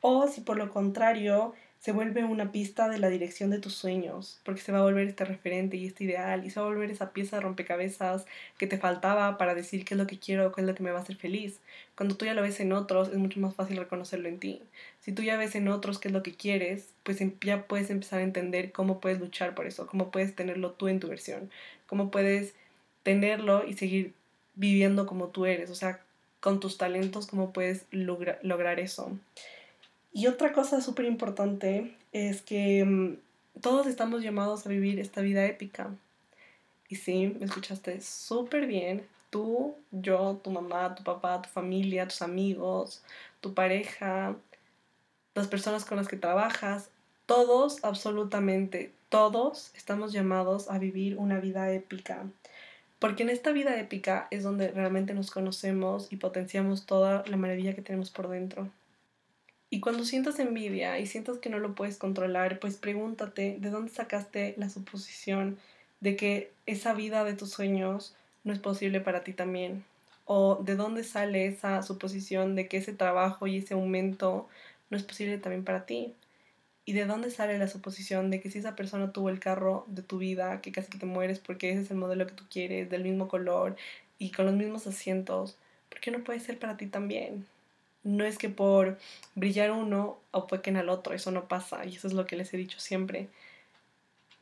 [0.00, 4.38] o si por lo contrario se vuelve una pista de la dirección de tus sueños,
[4.44, 6.92] porque se va a volver este referente y este ideal, y se va a volver
[6.92, 8.24] esa pieza de rompecabezas
[8.56, 10.92] que te faltaba para decir qué es lo que quiero, qué es lo que me
[10.92, 11.58] va a hacer feliz.
[11.96, 14.62] Cuando tú ya lo ves en otros, es mucho más fácil reconocerlo en ti.
[15.00, 17.90] Si tú ya ves en otros qué es lo que quieres, pues em, ya puedes
[17.90, 21.50] empezar a entender cómo puedes luchar por eso, cómo puedes tenerlo tú en tu versión,
[21.88, 22.54] cómo puedes
[23.02, 24.14] tenerlo y seguir
[24.54, 26.00] viviendo como tú eres, o sea,
[26.38, 29.18] con tus talentos, cómo puedes lograr eso.
[30.12, 33.16] Y otra cosa súper importante es que mm,
[33.60, 35.90] todos estamos llamados a vivir esta vida épica.
[36.88, 39.06] Y sí, me escuchaste súper bien.
[39.30, 43.02] Tú, yo, tu mamá, tu papá, tu familia, tus amigos,
[43.40, 44.36] tu pareja,
[45.34, 46.90] las personas con las que trabajas,
[47.24, 52.26] todos, absolutamente todos, estamos llamados a vivir una vida épica.
[52.98, 57.74] Porque en esta vida épica es donde realmente nos conocemos y potenciamos toda la maravilla
[57.74, 58.68] que tenemos por dentro.
[59.74, 63.90] Y cuando sientas envidia y sientas que no lo puedes controlar, pues pregúntate de dónde
[63.90, 65.56] sacaste la suposición
[66.00, 69.82] de que esa vida de tus sueños no es posible para ti también.
[70.26, 74.46] O de dónde sale esa suposición de que ese trabajo y ese aumento
[74.90, 76.12] no es posible también para ti.
[76.84, 80.02] Y de dónde sale la suposición de que si esa persona tuvo el carro de
[80.02, 82.90] tu vida, que casi que te mueres porque ese es el modelo que tú quieres,
[82.90, 83.76] del mismo color
[84.18, 85.56] y con los mismos asientos,
[85.88, 87.46] ¿por qué no puede ser para ti también?
[88.04, 88.98] No es que por
[89.34, 92.56] brillar uno opoquen al otro, eso no pasa y eso es lo que les he
[92.56, 93.28] dicho siempre.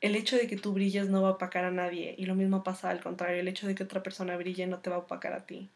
[0.01, 2.65] El hecho de que tú brilles no va a opacar a nadie y lo mismo
[2.65, 5.35] pasa al contrario, el hecho de que otra persona brille no te va a opacar
[5.35, 5.69] a ti,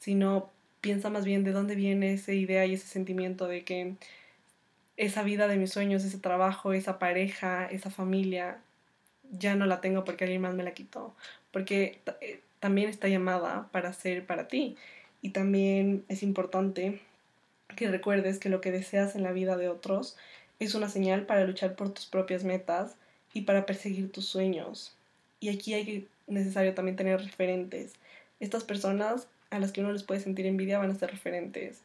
[0.00, 3.94] sino piensa más bien de dónde viene esa idea y ese sentimiento de que
[4.96, 8.60] esa vida de mis sueños, ese trabajo, esa pareja, esa familia,
[9.30, 11.14] ya no la tengo porque alguien más me la quitó,
[11.52, 14.76] porque eh, también está llamada para ser para ti.
[15.22, 17.00] Y también es importante
[17.76, 20.16] que recuerdes que lo que deseas en la vida de otros
[20.58, 22.96] es una señal para luchar por tus propias metas
[23.32, 24.94] y para perseguir tus sueños.
[25.40, 27.92] Y aquí hay necesario también tener referentes.
[28.40, 31.82] Estas personas a las que uno les puede sentir envidia van a ser referentes.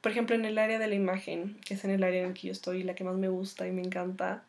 [0.00, 2.34] Por ejemplo, en el área de la imagen, que es en el área en el
[2.34, 4.44] que yo estoy, la que más me gusta y me encanta,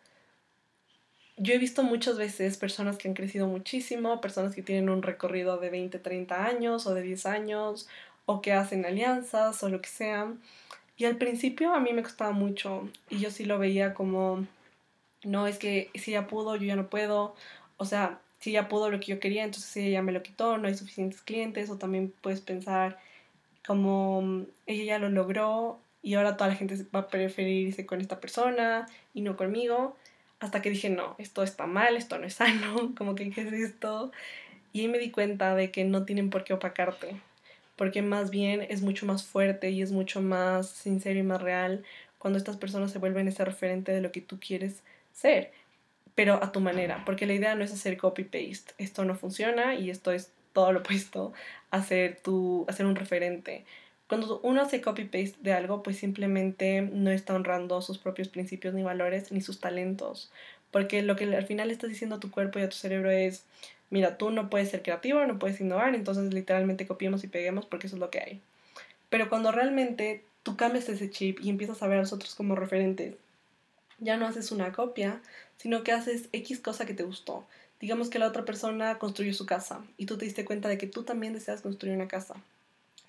[1.38, 5.58] yo he visto muchas veces personas que han crecido muchísimo, personas que tienen un recorrido
[5.58, 7.88] de 20, 30 años o de 10 años,
[8.26, 10.34] o que hacen alianzas o lo que sea,
[10.97, 14.47] y al principio a mí me costaba mucho y yo sí lo veía como,
[15.23, 17.36] no, es que si ya pudo, yo ya no puedo.
[17.77, 20.67] O sea, si ya pudo lo que yo quería, entonces ella me lo quitó, no
[20.67, 21.69] hay suficientes clientes.
[21.69, 22.99] O también puedes pensar
[23.65, 28.01] como ella ya lo logró y ahora toda la gente va a preferir irse con
[28.01, 29.95] esta persona y no conmigo.
[30.39, 33.53] Hasta que dije, no, esto está mal, esto no es sano, como que qué es
[33.53, 34.12] esto.
[34.73, 37.17] Y ahí me di cuenta de que no tienen por qué opacarte
[37.77, 41.83] porque más bien es mucho más fuerte y es mucho más sincero y más real
[42.17, 45.51] cuando estas personas se vuelven ese referente de lo que tú quieres ser,
[46.15, 49.89] pero a tu manera, porque la idea no es hacer copy-paste, esto no funciona y
[49.89, 51.33] esto es todo lo opuesto
[51.71, 53.65] a ser, tu, a un referente.
[54.07, 58.81] Cuando uno hace copy-paste de algo, pues simplemente no está honrando sus propios principios ni
[58.81, 60.31] valores ni sus talentos,
[60.71, 63.45] porque lo que al final estás diciendo a tu cuerpo y a tu cerebro es,
[63.89, 67.88] mira, tú no puedes ser creativo, no puedes innovar, entonces literalmente copiemos y peguemos porque
[67.88, 68.41] eso es lo que hay.
[69.10, 72.56] Pero cuando realmente tú cambias ese chip y empiezas a ver a los otros como
[72.56, 73.15] referentes,
[74.00, 75.21] ya no haces una copia,
[75.58, 77.45] sino que haces X cosa que te gustó.
[77.80, 80.88] Digamos que la otra persona construyó su casa y tú te diste cuenta de que
[80.88, 82.36] tú también deseas construir una casa.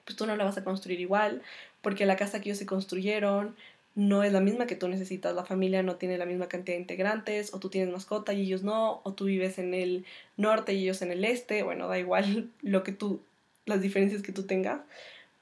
[0.04, 1.42] Pues tú no la vas a construir igual,
[1.82, 3.56] porque la casa que ellos se construyeron
[3.98, 6.82] no es la misma que tú necesitas, la familia no tiene la misma cantidad de
[6.82, 10.06] integrantes, o tú tienes mascota y ellos no, o tú vives en el
[10.36, 13.20] norte y ellos en el este, bueno, da igual lo que tú,
[13.66, 14.82] las diferencias que tú tengas,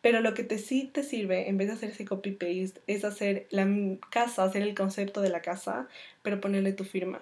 [0.00, 3.46] pero lo que te, sí te sirve, en vez de hacer ese copy-paste, es hacer
[3.50, 3.68] la
[4.10, 5.86] casa, hacer el concepto de la casa,
[6.22, 7.20] pero ponerle tu firma.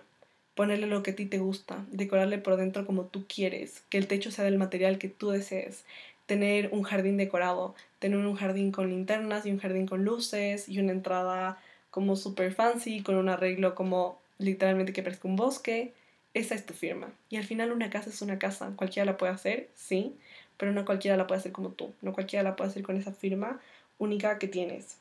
[0.55, 4.07] ponerle lo que a ti te gusta, decorarle por dentro como tú quieres, que el
[4.07, 5.85] techo sea del material que tú desees,
[6.27, 10.79] tener un jardín decorado, tener un jardín con linternas y un jardín con luces y
[10.79, 11.59] una entrada
[11.91, 15.93] como super fancy, con un arreglo como literalmente que parezca un bosque.
[16.35, 17.13] Esa es tu firma.
[17.31, 18.73] Y al final una casa es una casa.
[18.77, 20.17] Cualquiera la puede hacer, sí,
[20.57, 21.93] pero no cualquiera la puede hacer como tú.
[22.03, 23.61] No cualquiera la puede hacer con esa firma
[23.99, 24.97] única que tienes.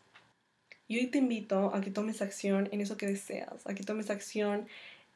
[0.87, 4.09] Y hoy te invito a que tomes acción en eso que deseas, a que tomes
[4.09, 4.67] acción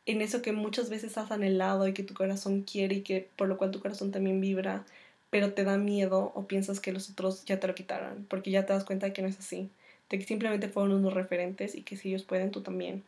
[0.07, 3.47] en eso que muchas veces has anhelado y que tu corazón quiere y que por
[3.49, 4.85] lo cual tu corazón también vibra,
[5.29, 8.65] pero te da miedo o piensas que los otros ya te lo quitaron, porque ya
[8.65, 9.69] te das cuenta de que no es así,
[10.09, 13.03] de que simplemente fueron unos referentes y que si ellos pueden, tú también.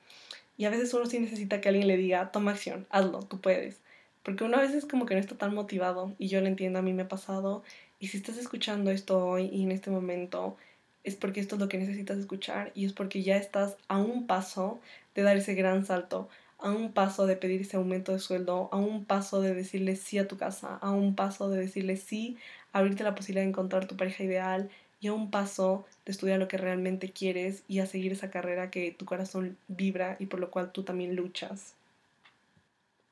[0.58, 3.78] Y a veces uno sí necesita que alguien le diga, toma acción, hazlo, tú puedes.
[4.24, 6.82] Porque uno a veces como que no está tan motivado y yo lo entiendo, a
[6.82, 7.64] mí me ha pasado.
[8.00, 10.58] Y si estás escuchando esto hoy y en este momento,
[11.04, 14.28] es porque esto es lo que necesitas escuchar y es porque ya estás a un
[14.28, 14.80] paso
[15.16, 18.78] de dar ese gran salto, a un paso de pedir ese aumento de sueldo, a
[18.78, 22.38] un paso de decirle sí a tu casa, a un paso de decirle sí,
[22.74, 24.70] abrirte la posibilidad de encontrar tu pareja ideal
[25.00, 28.70] y a un paso de estudiar lo que realmente quieres y a seguir esa carrera
[28.70, 31.74] que tu corazón vibra y por lo cual tú también luchas.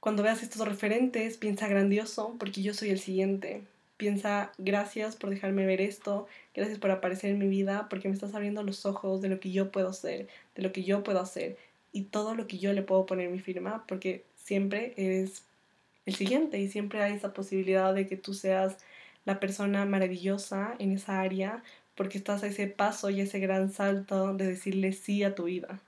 [0.01, 3.63] Cuando veas estos referentes, piensa grandioso porque yo soy el siguiente.
[3.95, 8.35] Piensa gracias por dejarme ver esto, gracias por aparecer en mi vida porque me estás
[8.35, 11.57] abriendo los ojos de lo que yo puedo ser, de lo que yo puedo hacer
[11.91, 15.43] y todo lo que yo le puedo poner mi firma, porque siempre eres
[16.05, 18.77] el siguiente y siempre hay esa posibilidad de que tú seas
[19.25, 21.63] la persona maravillosa en esa área,
[21.95, 25.79] porque estás a ese paso y ese gran salto de decirle sí a tu vida.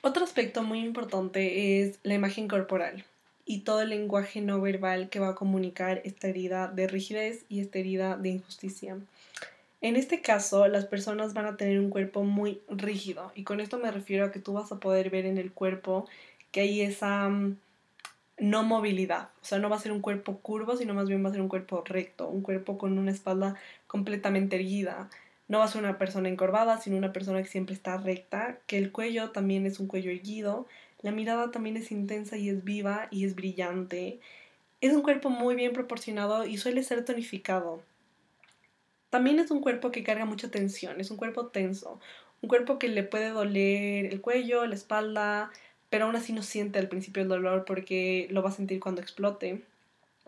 [0.00, 3.04] Otro aspecto muy importante es la imagen corporal
[3.44, 7.60] y todo el lenguaje no verbal que va a comunicar esta herida de rigidez y
[7.60, 8.96] esta herida de injusticia.
[9.82, 13.78] En este caso, las personas van a tener un cuerpo muy rígido y con esto
[13.78, 16.08] me refiero a que tú vas a poder ver en el cuerpo
[16.52, 17.56] que hay esa mm,
[18.38, 21.30] no movilidad, o sea, no va a ser un cuerpo curvo, sino más bien va
[21.30, 23.56] a ser un cuerpo recto, un cuerpo con una espalda
[23.88, 25.10] completamente erguida.
[25.48, 28.78] No va a ser una persona encorvada, sino una persona que siempre está recta, que
[28.78, 30.66] el cuello también es un cuello erguido,
[31.02, 34.20] la mirada también es intensa y es viva y es brillante.
[34.80, 37.82] Es un cuerpo muy bien proporcionado y suele ser tonificado.
[39.12, 42.00] También es un cuerpo que carga mucha tensión, es un cuerpo tenso,
[42.40, 45.50] un cuerpo que le puede doler el cuello, la espalda,
[45.90, 49.02] pero aún así no siente al principio el dolor porque lo va a sentir cuando
[49.02, 49.60] explote.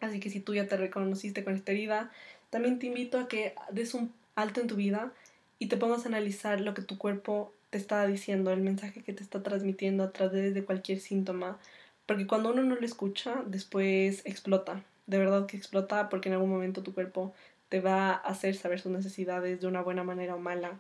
[0.03, 2.13] Así que si tú ya te reconociste con esta herida,
[2.51, 5.15] también te invito a que des un alto en tu vida
[5.59, 9.15] y te pongas a analizar lo que tu cuerpo te está diciendo, el mensaje que
[9.15, 11.59] te está transmitiendo a través de cualquier síntoma.
[12.05, 14.85] Porque cuando uno no lo escucha, después explota.
[15.07, 17.33] De verdad que explota porque en algún momento tu cuerpo
[17.75, 20.79] te va a hacer saber sus necesidades de una buena manera o mala.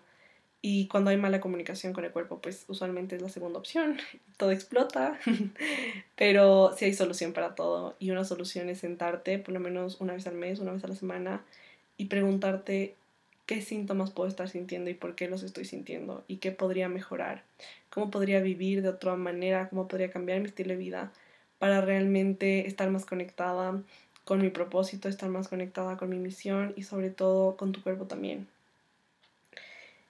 [0.62, 3.98] Y cuando hay mala comunicación con el cuerpo, pues usualmente es la segunda opción.
[4.36, 5.18] Todo explota.
[6.14, 7.96] Pero sí hay solución para todo.
[7.98, 10.86] Y una solución es sentarte por lo menos una vez al mes, una vez a
[10.86, 11.44] la semana
[11.96, 12.94] y preguntarte
[13.46, 17.42] qué síntomas puedo estar sintiendo y por qué los estoy sintiendo y qué podría mejorar.
[17.90, 21.12] Cómo podría vivir de otra manera, cómo podría cambiar mi estilo de vida
[21.58, 23.82] para realmente estar más conectada
[24.24, 28.06] con mi propósito, estar más conectada con mi misión y sobre todo con tu cuerpo
[28.06, 28.48] también.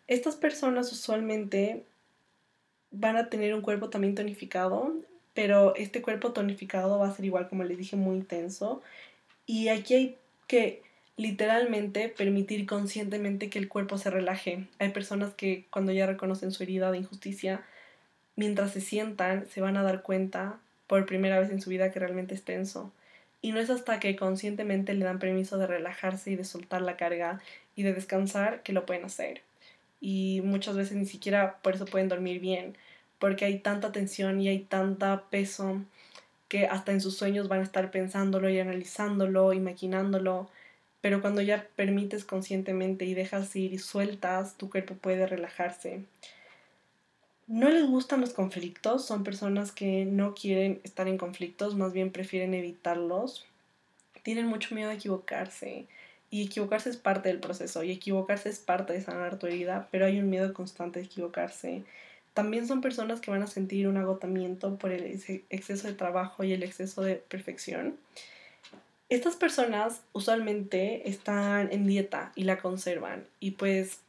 [0.07, 1.85] Estas personas usualmente
[2.91, 4.93] van a tener un cuerpo también tonificado,
[5.35, 8.83] pero este cuerpo tonificado va a ser igual como les dije muy intenso
[9.47, 10.83] y aquí hay que
[11.17, 14.67] literalmente permitir conscientemente que el cuerpo se relaje.
[14.79, 17.65] Hay personas que cuando ya reconocen su herida de injusticia,
[18.37, 22.01] mientras se sientan, se van a dar cuenta por primera vez en su vida que
[22.01, 22.93] realmente es tenso
[23.45, 26.97] y no es hasta que conscientemente le dan permiso de relajarse y de soltar la
[26.97, 27.43] carga
[27.77, 29.43] y de descansar que lo pueden hacer.
[30.01, 32.75] Y muchas veces ni siquiera por eso pueden dormir bien,
[33.19, 35.83] porque hay tanta tensión y hay tanta peso
[36.49, 40.49] que hasta en sus sueños van a estar pensándolo y analizándolo y maquinándolo.
[41.03, 46.01] Pero cuando ya permites conscientemente y dejas ir y sueltas, tu cuerpo puede relajarse
[47.47, 52.11] no les gustan los conflictos, son personas que no quieren estar en conflictos, más bien
[52.11, 53.45] prefieren evitarlos.
[54.23, 55.87] Tienen mucho miedo de equivocarse
[56.31, 60.07] y equivocarse es parte del proceso y equivocarse es parte de sanar tu herida, pero
[60.07, 61.83] hay un miedo constante de equivocarse.
[62.33, 65.05] También son personas que van a sentir un agotamiento por el
[65.51, 67.97] exceso de trabajo y el exceso de perfección.
[69.11, 74.01] Estas personas usualmente están en dieta y la conservan y pues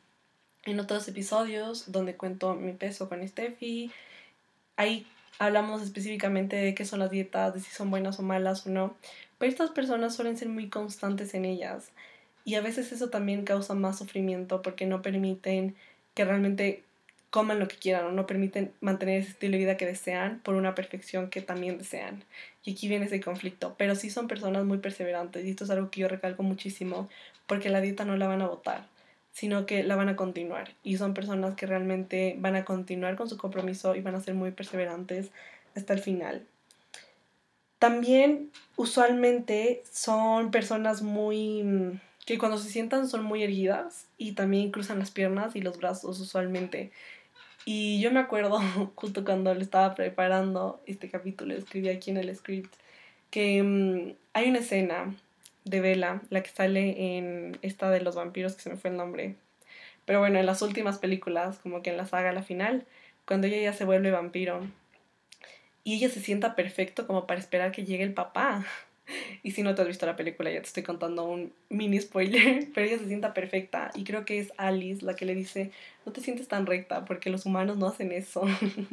[0.65, 3.91] en otros episodios donde cuento mi peso con Steffi.
[4.75, 5.07] Ahí
[5.39, 8.95] hablamos específicamente de qué son las dietas, de si son buenas o malas o no.
[9.37, 11.91] Pero estas personas suelen ser muy constantes en ellas.
[12.43, 15.75] Y a veces eso también causa más sufrimiento porque no permiten
[16.13, 16.83] que realmente
[17.29, 20.55] coman lo que quieran o no permiten mantener ese estilo de vida que desean por
[20.55, 22.23] una perfección que también desean.
[22.63, 23.75] Y aquí viene ese conflicto.
[23.77, 27.09] Pero sí son personas muy perseverantes y esto es algo que yo recalco muchísimo
[27.45, 28.87] porque la dieta no la van a votar,
[29.35, 30.75] sino que la van a continuar.
[30.81, 34.33] Y son personas que realmente van a continuar con su compromiso y van a ser
[34.33, 35.29] muy perseverantes
[35.75, 36.47] hasta el final.
[37.77, 44.99] También usualmente son personas muy que cuando se sientan son muy erguidas y también cruzan
[44.99, 46.93] las piernas y los brazos usualmente.
[47.65, 48.59] Y yo me acuerdo,
[48.95, 52.73] justo cuando le estaba preparando este capítulo, escribí aquí en el script,
[53.31, 55.13] que mm, hay una escena
[55.65, 58.97] de Bella, la que sale en esta de los vampiros, que se me fue el
[58.97, 59.35] nombre.
[60.05, 62.85] Pero bueno, en las últimas películas, como que en la saga, la final,
[63.25, 64.61] cuando ella ya se vuelve vampiro.
[65.83, 68.65] Y ella se sienta perfecto como para esperar que llegue el papá.
[69.43, 72.67] Y si no te has visto la película, ya te estoy contando un mini spoiler,
[72.73, 75.71] pero ella se sienta perfecta y creo que es Alice la que le dice,
[76.05, 78.43] no te sientes tan recta porque los humanos no hacen eso.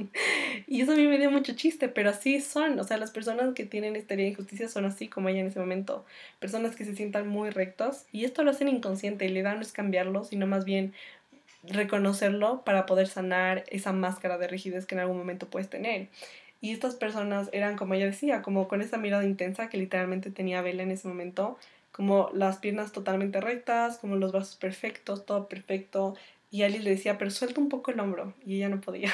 [0.66, 3.54] y eso a mí me dio mucho chiste, pero así son, o sea, las personas
[3.54, 6.04] que tienen esta de injusticia son así como ella en ese momento,
[6.38, 9.62] personas que se sientan muy rectos y esto lo hacen inconsciente y la idea no
[9.62, 10.92] es cambiarlo, sino más bien
[11.64, 16.08] reconocerlo para poder sanar esa máscara de rigidez que en algún momento puedes tener.
[16.62, 20.62] Y estas personas eran, como ella decía, como con esa mirada intensa que literalmente tenía
[20.62, 21.58] Bella en ese momento,
[21.90, 26.14] como las piernas totalmente rectas, como los brazos perfectos, todo perfecto.
[26.52, 28.32] Y Alice le decía, pero suelta un poco el hombro.
[28.46, 29.12] Y ella no podía.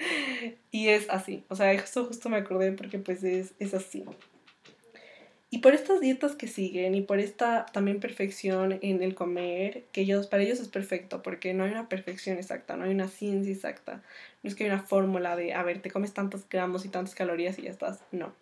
[0.72, 1.44] y es así.
[1.48, 4.04] O sea, esto justo me acordé porque pues es, es así.
[5.52, 10.02] Y por estas dietas que siguen y por esta también perfección en el comer, que
[10.02, 13.52] ellos, para ellos es perfecto, porque no hay una perfección exacta, no hay una ciencia
[13.52, 14.02] exacta,
[14.42, 17.16] no es que hay una fórmula de, a ver, te comes tantos gramos y tantas
[17.16, 18.32] calorías y ya estás, no.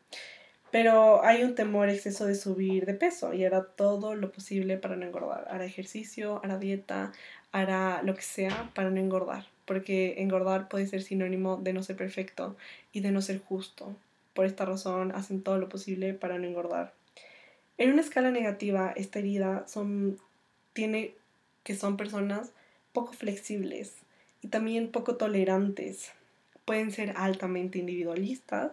[0.70, 4.96] Pero hay un temor exceso de subir de peso y hará todo lo posible para
[4.96, 5.46] no engordar.
[5.50, 7.12] Hará ejercicio, hará dieta,
[7.52, 11.96] hará lo que sea para no engordar, porque engordar puede ser sinónimo de no ser
[11.96, 12.56] perfecto
[12.92, 13.96] y de no ser justo.
[14.34, 16.97] Por esta razón hacen todo lo posible para no engordar.
[17.78, 20.18] En una escala negativa, esta herida son,
[20.72, 21.14] tiene
[21.62, 22.50] que son personas
[22.92, 23.94] poco flexibles
[24.42, 26.10] y también poco tolerantes.
[26.64, 28.72] Pueden ser altamente individualistas.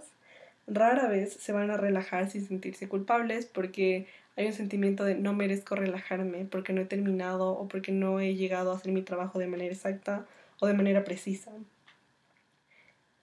[0.65, 5.33] Rara vez se van a relajar sin sentirse culpables porque hay un sentimiento de no
[5.33, 9.37] merezco relajarme porque no he terminado o porque no he llegado a hacer mi trabajo
[9.37, 10.25] de manera exacta
[10.59, 11.51] o de manera precisa.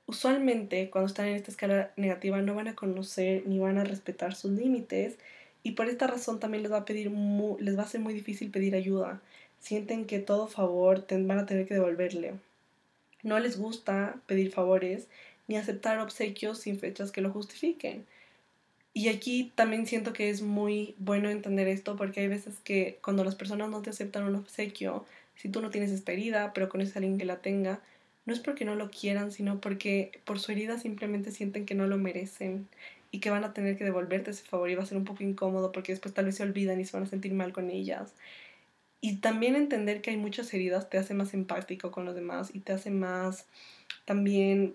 [0.07, 4.37] Usualmente cuando están en esta escala negativa no van a conocer ni van a respetar
[4.37, 5.19] sus límites
[5.63, 8.51] y por esta razón también les va a pedir les va a ser muy difícil
[8.51, 9.21] pedir ayuda.
[9.61, 12.35] Sienten que todo favor van a tener que devolverle.
[13.23, 15.07] No les gusta pedir favores
[15.47, 18.05] ni aceptar obsequios sin fechas que lo justifiquen.
[18.95, 23.25] Y aquí también siento que es muy bueno entender esto porque hay veces que cuando
[23.25, 25.07] las personas no te aceptan un obsequio,
[25.37, 27.81] si tú no tienes esta herida, pero conoces a alguien que la tenga,
[28.27, 31.87] no es porque no lo quieran, sino porque por su herida simplemente sienten que no
[31.87, 32.69] lo merecen
[33.13, 35.23] y que van a tener que devolverte ese favor y va a ser un poco
[35.23, 38.15] incómodo porque después tal vez se olvidan y se van a sentir mal con ellas.
[39.01, 42.61] Y también entender que hay muchas heridas te hace más empático con los demás y
[42.61, 43.47] te hace más
[44.07, 44.75] también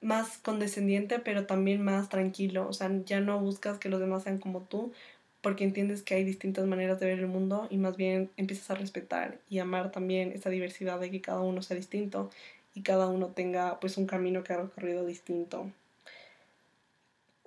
[0.00, 2.68] más condescendiente, pero también más tranquilo.
[2.68, 4.92] O sea, ya no buscas que los demás sean como tú,
[5.40, 8.74] porque entiendes que hay distintas maneras de ver el mundo y más bien empiezas a
[8.74, 12.30] respetar y amar también esa diversidad de que cada uno sea distinto
[12.74, 15.70] y cada uno tenga pues un camino que ha recorrido distinto.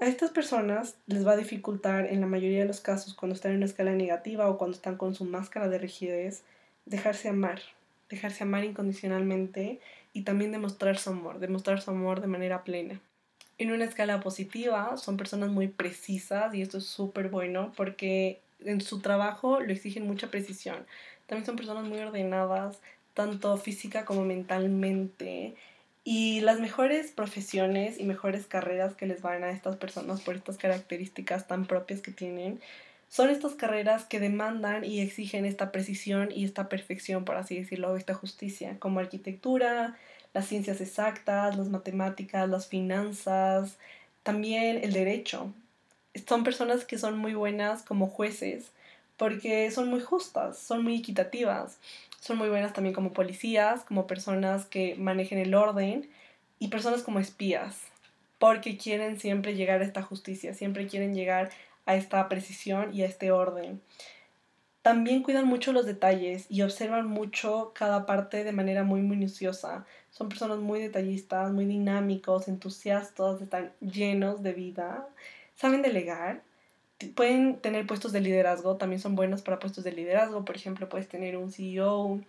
[0.01, 3.51] A estas personas les va a dificultar en la mayoría de los casos cuando están
[3.51, 6.41] en una escala negativa o cuando están con su máscara de rigidez
[6.87, 7.61] dejarse amar,
[8.09, 9.79] dejarse amar incondicionalmente
[10.11, 12.99] y también demostrar su amor, demostrar su amor de manera plena.
[13.59, 18.81] En una escala positiva son personas muy precisas y esto es súper bueno porque en
[18.81, 20.83] su trabajo lo exigen mucha precisión.
[21.27, 22.79] También son personas muy ordenadas,
[23.13, 25.53] tanto física como mentalmente
[26.03, 30.57] y las mejores profesiones y mejores carreras que les van a estas personas por estas
[30.57, 32.59] características tan propias que tienen
[33.07, 37.97] son estas carreras que demandan y exigen esta precisión y esta perfección, por así decirlo,
[37.97, 39.97] esta justicia, como arquitectura,
[40.33, 43.77] las ciencias exactas, las matemáticas, las finanzas,
[44.23, 45.53] también el derecho.
[46.25, 48.71] Son personas que son muy buenas como jueces
[49.17, 51.77] porque son muy justas, son muy equitativas
[52.22, 56.07] son muy buenas también como policías, como personas que manejen el orden
[56.59, 57.82] y personas como espías,
[58.38, 61.49] porque quieren siempre llegar a esta justicia, siempre quieren llegar
[61.88, 63.82] a esta precisión y a este orden.
[64.84, 69.86] También cuidan mucho los detalles y observan mucho cada parte de manera muy minuciosa.
[70.11, 75.07] Son personas muy detallistas, muy dinámicos, entusiastas, están llenos de vida,
[75.55, 76.43] saben delegar
[77.07, 81.07] pueden tener puestos de liderazgo, también son buenos para puestos de liderazgo, por ejemplo, puedes
[81.07, 82.21] tener un CEO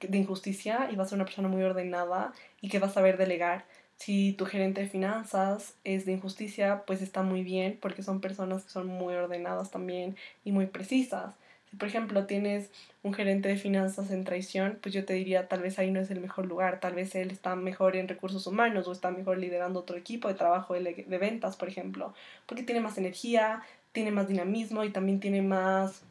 [0.00, 3.16] de injusticia y vas a ser una persona muy ordenada y que vas a saber
[3.16, 3.64] delegar.
[3.96, 8.64] Si tu gerente de finanzas es de injusticia, pues está muy bien porque son personas
[8.64, 11.34] que son muy ordenadas también y muy precisas.
[11.70, 12.70] Si por ejemplo tienes
[13.02, 16.10] un gerente de finanzas en traición, pues yo te diría tal vez ahí no es
[16.10, 19.80] el mejor lugar, tal vez él está mejor en recursos humanos o está mejor liderando
[19.80, 22.12] otro equipo de trabajo de, de ventas, por ejemplo,
[22.46, 23.62] porque tiene más energía,
[23.92, 26.02] tiene más dinamismo y también tiene más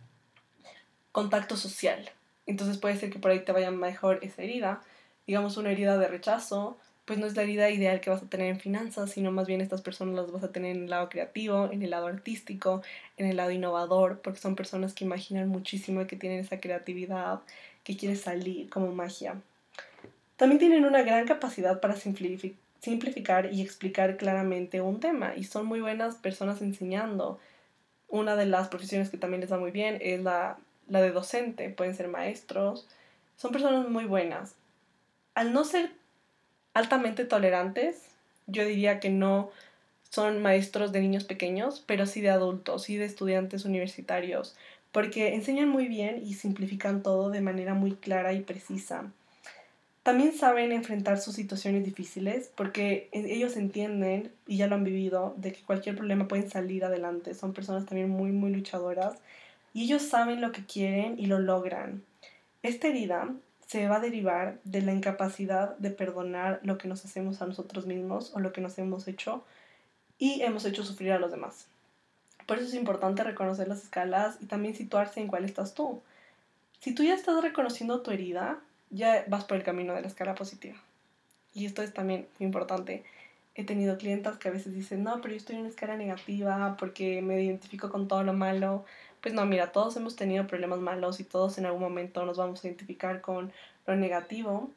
[1.11, 2.09] contacto social.
[2.45, 4.81] Entonces puede ser que por ahí te vaya mejor esa herida,
[5.27, 8.47] digamos una herida de rechazo, pues no es la herida ideal que vas a tener
[8.47, 11.69] en finanzas, sino más bien estas personas las vas a tener en el lado creativo,
[11.71, 12.83] en el lado artístico,
[13.17, 17.41] en el lado innovador, porque son personas que imaginan muchísimo que tienen esa creatividad,
[17.83, 19.35] que quiere salir como magia.
[20.37, 25.81] También tienen una gran capacidad para simplificar y explicar claramente un tema y son muy
[25.81, 27.39] buenas personas enseñando.
[28.11, 30.57] Una de las profesiones que también les va muy bien es la,
[30.87, 32.87] la de docente, pueden ser maestros,
[33.37, 34.53] son personas muy buenas.
[35.33, 35.91] Al no ser
[36.73, 38.03] altamente tolerantes.
[38.47, 39.51] Yo diría que no
[40.09, 44.55] son maestros de niños pequeños, pero sí de adultos, y de estudiantes universitarios,
[44.91, 49.11] porque enseñan muy bien y simplifican todo de manera muy clara y precisa.
[50.03, 55.53] También saben enfrentar sus situaciones difíciles porque ellos entienden y ya lo han vivido de
[55.53, 57.35] que cualquier problema pueden salir adelante.
[57.35, 59.19] Son personas también muy, muy luchadoras
[59.73, 62.03] y ellos saben lo que quieren y lo logran.
[62.63, 63.29] Esta herida
[63.67, 67.85] se va a derivar de la incapacidad de perdonar lo que nos hacemos a nosotros
[67.85, 69.45] mismos o lo que nos hemos hecho
[70.17, 71.67] y hemos hecho sufrir a los demás.
[72.47, 76.01] Por eso es importante reconocer las escalas y también situarse en cuál estás tú.
[76.79, 78.59] Si tú ya estás reconociendo tu herida,
[78.91, 80.77] ya vas por el camino de la escala positiva.
[81.53, 83.03] Y esto es también muy importante.
[83.55, 86.77] He tenido clientas que a veces dicen, no, pero yo estoy en una escala negativa
[86.77, 88.85] porque me identifico con todo lo malo,
[89.21, 92.63] pues no, mira, todos hemos tenido problemas malos y todos en algún momento nos vamos
[92.63, 93.51] a identificar con
[93.85, 94.69] lo negativo,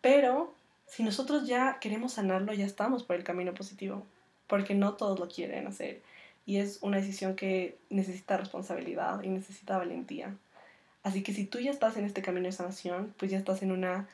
[0.00, 0.54] pero
[0.86, 4.06] si nosotros ya queremos sanarlo, ya estamos por el camino positivo,
[4.46, 6.00] porque no todos lo quieren hacer
[6.46, 10.34] y es una decisión que necesita responsabilidad y necesita valentía.
[11.02, 13.72] Así que si tú ya estás en este camino de sanación, pues ya estás en
[13.72, 14.06] un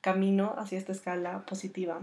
[0.00, 2.00] camino hacia esta escala positiva.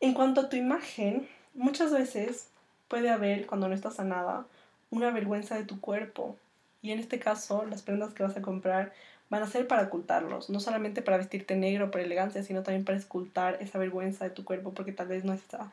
[0.00, 2.48] En cuanto a tu imagen, muchas veces
[2.88, 4.46] puede haber, cuando no estás sanada,
[4.90, 6.36] una vergüenza de tu cuerpo.
[6.82, 8.92] Y en este caso, las prendas que vas a comprar
[9.28, 12.98] van a ser para ocultarlos, no solamente para vestirte negro por elegancia, sino también para
[12.98, 15.70] escultar esa vergüenza de tu cuerpo, porque tal vez no es esa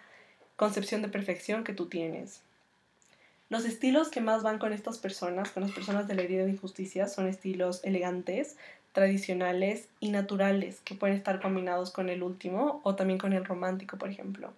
[0.57, 2.41] concepción de perfección que tú tienes.
[3.49, 6.51] Los estilos que más van con estas personas, con las personas de la herida de
[6.51, 8.57] injusticia, son estilos elegantes,
[8.91, 13.97] tradicionales y naturales, que pueden estar combinados con el último o también con el romántico,
[13.97, 14.53] por ejemplo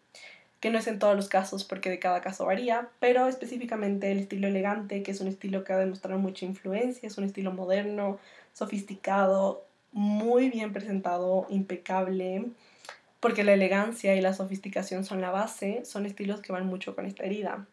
[0.60, 4.20] que no es en todos los casos porque de cada caso varía, pero específicamente el
[4.20, 8.20] estilo elegante, que es un estilo que ha demostrado mucha influencia, es un estilo moderno,
[8.54, 12.46] sofisticado, muy bien presentado, impecable,
[13.20, 17.06] porque la elegancia y la sofisticación son la base, son estilos que van mucho con
[17.06, 17.66] esta herida.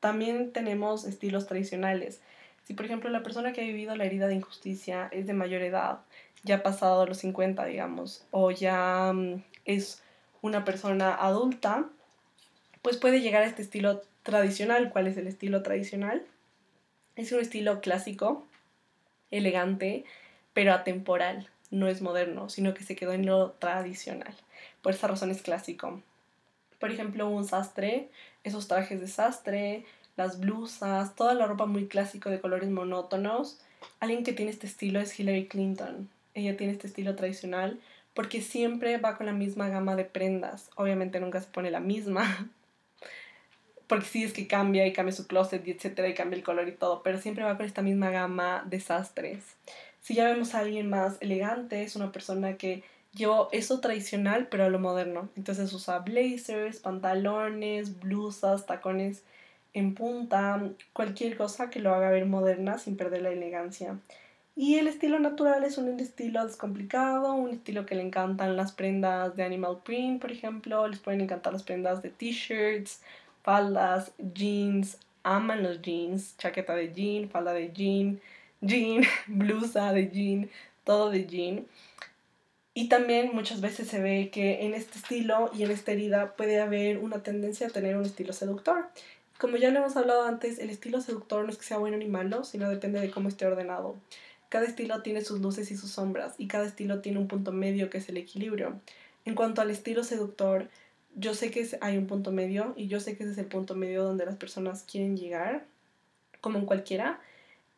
[0.00, 2.20] También tenemos estilos tradicionales.
[2.64, 5.62] Si por ejemplo la persona que ha vivido la herida de injusticia es de mayor
[5.62, 6.00] edad,
[6.42, 10.02] ya ha pasado los 50, digamos, o ya mm, es
[10.42, 11.84] una persona adulta,
[12.82, 14.90] pues puede llegar a este estilo tradicional.
[14.90, 16.24] ¿Cuál es el estilo tradicional?
[17.16, 18.46] Es un estilo clásico,
[19.30, 20.04] elegante,
[20.54, 21.48] pero atemporal.
[21.70, 24.34] No es moderno, sino que se quedó en lo tradicional.
[24.82, 26.02] Por esa razón es clásico.
[26.78, 28.08] Por ejemplo, un sastre,
[28.44, 29.84] esos trajes de sastre,
[30.16, 33.60] las blusas, toda la ropa muy clásico de colores monótonos.
[34.00, 36.08] Alguien que tiene este estilo es Hillary Clinton.
[36.34, 37.80] Ella tiene este estilo tradicional
[38.14, 40.70] porque siempre va con la misma gama de prendas.
[40.76, 42.50] Obviamente nunca se pone la misma,
[43.86, 46.68] porque sí es que cambia y cambia su closet y etcétera y cambia el color
[46.68, 49.56] y todo, pero siempre va con esta misma gama de sastres.
[50.00, 52.82] Si ya vemos a alguien más elegante, es una persona que
[53.14, 55.28] llevó eso tradicional pero a lo moderno.
[55.36, 59.22] Entonces usa blazers, pantalones, blusas, tacones
[59.72, 63.98] en punta, cualquier cosa que lo haga ver moderna sin perder la elegancia.
[64.56, 69.36] Y el estilo natural es un estilo descomplicado, un estilo que le encantan las prendas
[69.36, 73.00] de animal print, por ejemplo, les pueden encantar las prendas de t-shirts,
[73.42, 78.20] faldas, jeans, aman los jeans, chaqueta de jean, falda de jean,
[78.60, 80.50] jean, blusa de jean,
[80.84, 81.66] todo de jean.
[82.72, 86.60] Y también muchas veces se ve que en este estilo y en esta herida puede
[86.60, 88.88] haber una tendencia a tener un estilo seductor.
[89.38, 92.06] Como ya lo hemos hablado antes, el estilo seductor no es que sea bueno ni
[92.06, 93.96] malo, sino depende de cómo esté ordenado.
[94.50, 97.88] Cada estilo tiene sus luces y sus sombras, y cada estilo tiene un punto medio
[97.90, 98.80] que es el equilibrio.
[99.24, 100.68] En cuanto al estilo seductor,
[101.16, 103.74] yo sé que hay un punto medio y yo sé que ese es el punto
[103.74, 105.64] medio donde las personas quieren llegar,
[106.40, 107.20] como en cualquiera.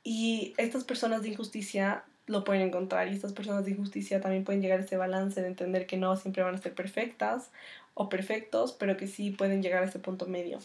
[0.05, 4.62] Y estas personas de injusticia lo pueden encontrar y estas personas de injusticia también pueden
[4.62, 7.50] llegar a ese balance de entender que no siempre van a ser perfectas
[7.94, 10.58] o perfectos, pero que sí pueden llegar a ese punto medio.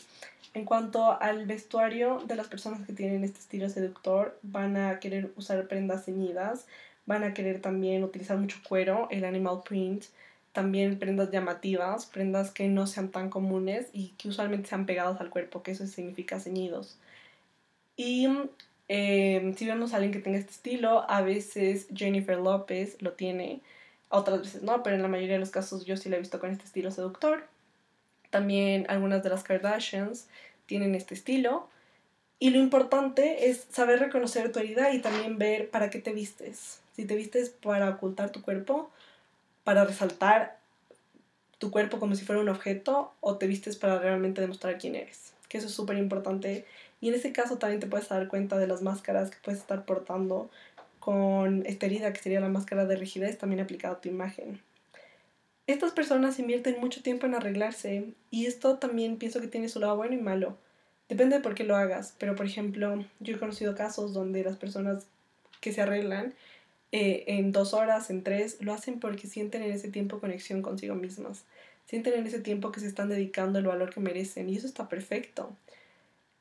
[0.54, 5.32] En cuanto al vestuario de las personas que tienen este estilo seductor, van a querer
[5.36, 6.68] usar prendas ceñidas,
[7.06, 10.06] van a querer también utilizar mucho cuero, el animal print,
[10.54, 15.30] también prendas llamativas, prendas que no sean tan comunes y que usualmente sean pegadas al
[15.30, 16.98] cuerpo, que eso significa ceñidos.
[17.96, 18.28] Y
[18.90, 23.62] eh, si vemos a alguien que tenga este estilo, a veces Jennifer López lo tiene,
[24.10, 26.40] otras veces no, pero en la mayoría de los casos yo sí la he visto
[26.40, 27.46] con este estilo seductor.
[28.30, 30.28] También algunas de las Kardashians
[30.66, 31.68] tienen este estilo.
[32.40, 36.82] Y lo importante es saber reconocer tu herida y también ver para qué te vistes.
[36.96, 38.92] Si te vistes para ocultar tu cuerpo,
[39.64, 40.58] para resaltar
[41.58, 45.34] tu cuerpo como si fuera un objeto, o te vistes para realmente demostrar quién eres.
[45.50, 46.66] Que eso es súper importante.
[47.00, 49.86] Y en ese caso también te puedes dar cuenta de las máscaras que puedes estar
[49.86, 50.50] portando
[51.00, 54.60] con esta herida, que sería la máscara de rigidez, también aplicada a tu imagen.
[55.68, 59.98] Estas personas invierten mucho tiempo en arreglarse y esto también pienso que tiene su lado
[59.98, 60.58] bueno y malo.
[61.10, 64.58] Depende de por qué lo hagas, pero por ejemplo, yo he conocido casos donde las
[64.58, 65.08] personas
[65.62, 66.34] que se arreglan
[66.92, 70.96] eh, en dos horas, en tres, lo hacen porque sienten en ese tiempo conexión consigo
[70.96, 71.44] mismas.
[71.86, 74.90] Sienten en ese tiempo que se están dedicando el valor que merecen y eso está
[74.90, 75.56] perfecto.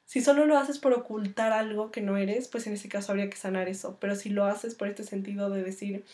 [0.06, 3.28] Si solo lo haces por ocultar algo que no eres, pues en ese caso habría
[3.28, 3.96] que sanar eso.
[4.00, 6.04] Pero si lo haces por este sentido de decir,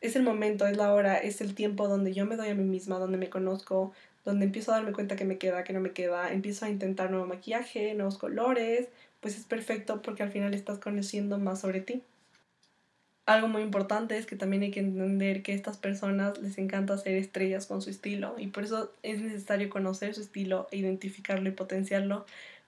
[0.00, 2.64] es el momento, es la hora, es el tiempo donde yo me doy a mí
[2.64, 3.92] misma, donde me conozco,
[4.24, 7.10] donde empiezo a darme cuenta que me queda, que no me queda, empiezo a intentar
[7.10, 8.88] nuevo maquillaje, nuevos colores,
[9.20, 12.02] pues es perfecto porque al final estás conociendo más sobre ti.
[13.24, 16.96] Algo muy importante es que también hay que entender que a estas personas les encanta
[16.96, 21.48] ser estrellas con su estilo y por eso es necesario conocer su estilo, e identificarlo
[21.48, 22.24] y potenciarlo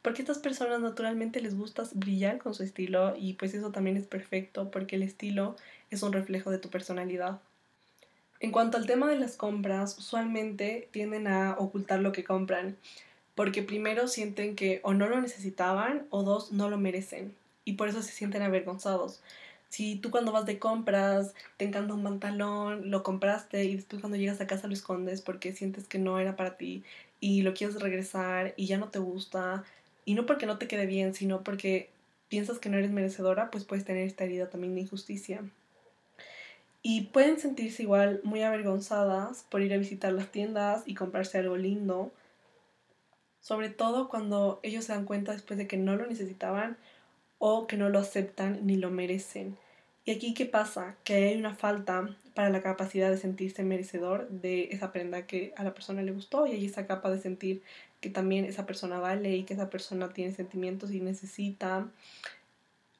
[0.09, 3.99] porque a estas personas naturalmente les gusta brillar con su estilo y pues eso también
[3.99, 5.55] es perfecto porque el estilo
[5.91, 7.41] es un reflejo de tu personalidad.
[8.41, 12.79] En cuanto al tema de las compras, usualmente tienden a ocultar lo que compran
[13.35, 17.35] porque primero sienten que o no lo necesitaban o dos no lo merecen
[17.67, 19.21] y por eso se sienten avergonzados.
[19.69, 24.17] Si tú cuando vas de compras te encanta un pantalón, lo compraste y después cuando
[24.17, 26.83] llegas a casa lo escondes porque sientes que no era para ti
[27.21, 29.65] y lo quieres regresar y ya no te gusta,
[30.09, 31.91] y no porque no te quede bien, sino porque
[32.31, 35.43] piensas que no eres merecedora, pues puedes tener esta herida también de injusticia.
[36.81, 41.59] Y pueden sentirse igual muy avergonzadas por ir a visitar las tiendas y comprarse algo
[41.59, 42.11] lindo.
[43.43, 46.79] Sobre todo cuando ellos se dan cuenta después de que no lo necesitaban
[47.39, 49.59] o que no lo aceptan ni lo merecen.
[50.07, 50.97] Y aquí, ¿qué pasa?
[51.05, 55.64] Que hay una falta para la capacidad de sentirse merecedor de esa prenda que a
[55.64, 57.64] la persona le gustó y hay esa capa de sentir
[58.01, 61.89] que también esa persona vale y que esa persona tiene sentimientos y necesita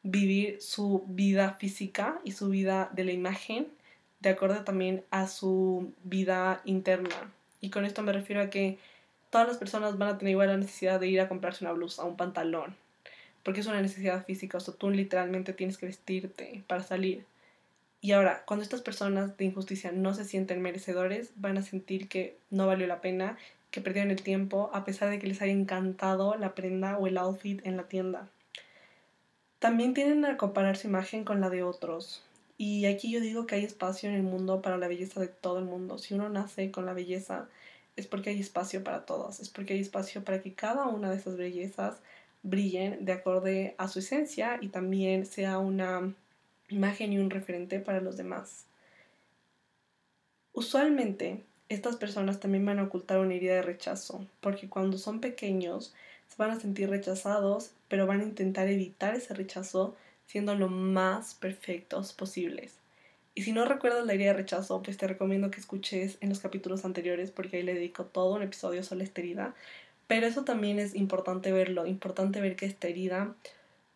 [0.03, 3.69] vivir su vida física y su vida de la imagen
[4.19, 7.33] de acuerdo también a su vida interna.
[7.61, 8.77] Y con esto me refiero a que
[9.31, 12.03] todas las personas van a tener igual la necesidad de ir a comprarse una blusa,
[12.03, 12.75] un pantalón,
[13.45, 17.25] porque es una necesidad física, o sea, tú literalmente tienes que vestirte para salir.
[18.01, 22.39] Y ahora, cuando estas personas de injusticia no se sienten merecedores, van a sentir que
[22.51, 23.37] no valió la pena,
[23.71, 27.19] que perdieron el tiempo, a pesar de que les haya encantado la prenda o el
[27.19, 28.29] outfit en la tienda.
[29.59, 32.23] También tienden a comparar su imagen con la de otros.
[32.57, 35.59] Y aquí yo digo que hay espacio en el mundo para la belleza de todo
[35.59, 35.99] el mundo.
[35.99, 37.49] Si uno nace con la belleza,
[37.97, 41.17] es porque hay espacio para todos, es porque hay espacio para que cada una de
[41.17, 41.99] esas bellezas
[42.45, 46.15] brillen de acorde a su esencia y también sea una
[46.69, 48.67] imagen y un referente para los demás.
[50.53, 55.95] Usualmente estas personas también van a ocultar una herida de rechazo, porque cuando son pequeños
[56.29, 59.97] se van a sentir rechazados, pero van a intentar evitar ese rechazo
[60.27, 62.75] siendo lo más perfectos posibles.
[63.35, 66.41] Y si no recuerdas la herida de rechazo, pues te recomiendo que escuches en los
[66.41, 69.55] capítulos anteriores porque ahí le dedico todo un episodio sobre esta herida,
[70.07, 73.35] pero eso también es importante verlo, importante ver que esta herida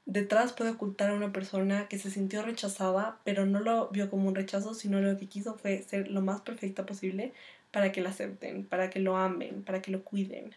[0.07, 4.29] detrás puede ocultar a una persona que se sintió rechazada, pero no lo vio como
[4.29, 7.33] un rechazo, sino lo que quiso fue ser lo más perfecta posible
[7.71, 10.55] para que la acepten, para que lo amen, para que lo cuiden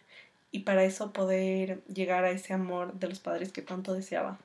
[0.50, 4.38] y para eso poder llegar a ese amor de los padres que tanto deseaba.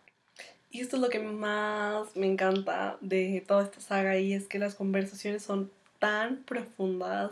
[0.69, 4.59] Y esto es lo que más me encanta de toda esta saga y es que
[4.59, 7.31] las conversaciones son tan profundas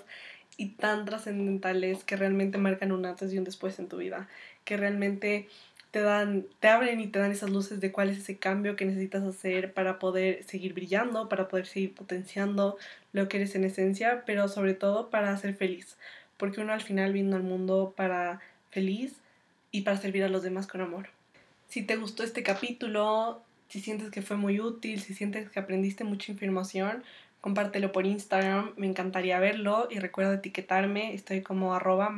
[0.58, 4.28] y tan trascendentales que realmente marcan un antes y un después en tu vida,
[4.66, 5.48] que realmente
[5.92, 8.86] te dan, te abren y te dan esas luces de cuál es ese cambio que
[8.86, 12.78] necesitas hacer para poder seguir brillando, para poder seguir potenciando
[13.12, 15.98] lo que eres en esencia, pero sobre todo para ser feliz,
[16.38, 19.16] porque uno al final vino al mundo para feliz
[19.72, 21.10] y para servir a los demás con amor.
[21.70, 26.04] Si te gustó este capítulo, Si sientes que fue muy útil, si sientes que aprendiste
[26.04, 27.04] mucha información,
[27.42, 32.14] compártelo por Instagram, me encantaría verlo y recuerda etiquetarme, estoy como arroba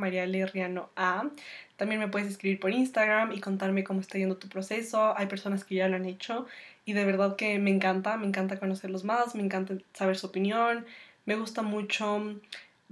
[0.96, 1.30] A.
[1.76, 5.64] También me puedes escribir por Instagram y contarme cómo está yendo tu proceso, hay personas
[5.64, 6.46] que ya lo han hecho
[6.84, 10.86] y de verdad que me encanta, me encanta conocerlos más, me encanta saber su opinión,
[11.24, 12.36] me gusta mucho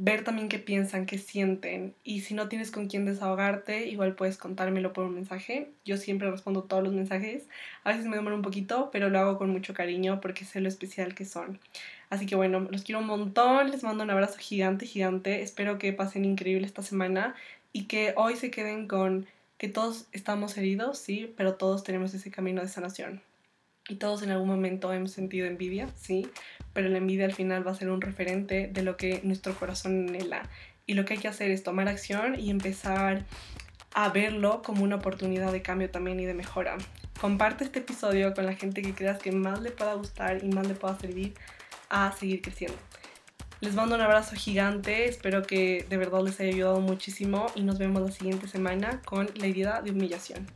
[0.03, 1.95] ver también qué piensan, qué sienten.
[2.05, 5.71] Y si no tienes con quién desahogarte, igual puedes contármelo por un mensaje.
[5.85, 7.47] Yo siempre respondo todos los mensajes.
[7.85, 10.69] A veces me demoro un poquito, pero lo hago con mucho cariño porque sé lo
[10.69, 11.61] especial que son.
[12.09, 15.43] Así que bueno, los quiero un montón, les mando un abrazo gigante, gigante.
[15.43, 17.35] Espero que pasen increíble esta semana
[17.73, 19.27] y que hoy se queden con
[19.59, 23.21] que todos estamos heridos, sí, pero todos tenemos ese camino de sanación.
[23.89, 26.29] Y todos en algún momento hemos sentido envidia, sí,
[26.73, 30.09] pero la envidia al final va a ser un referente de lo que nuestro corazón
[30.09, 30.49] anhela.
[30.87, 33.25] Y lo que hay que hacer es tomar acción y empezar
[33.93, 36.77] a verlo como una oportunidad de cambio también y de mejora.
[37.21, 40.67] Comparte este episodio con la gente que creas que más le pueda gustar y más
[40.67, 41.35] le pueda servir
[41.89, 42.79] a seguir creciendo.
[43.61, 47.79] Les mando un abrazo gigante, espero que de verdad les haya ayudado muchísimo y nos
[47.79, 50.47] vemos la siguiente semana con la herida de humillación.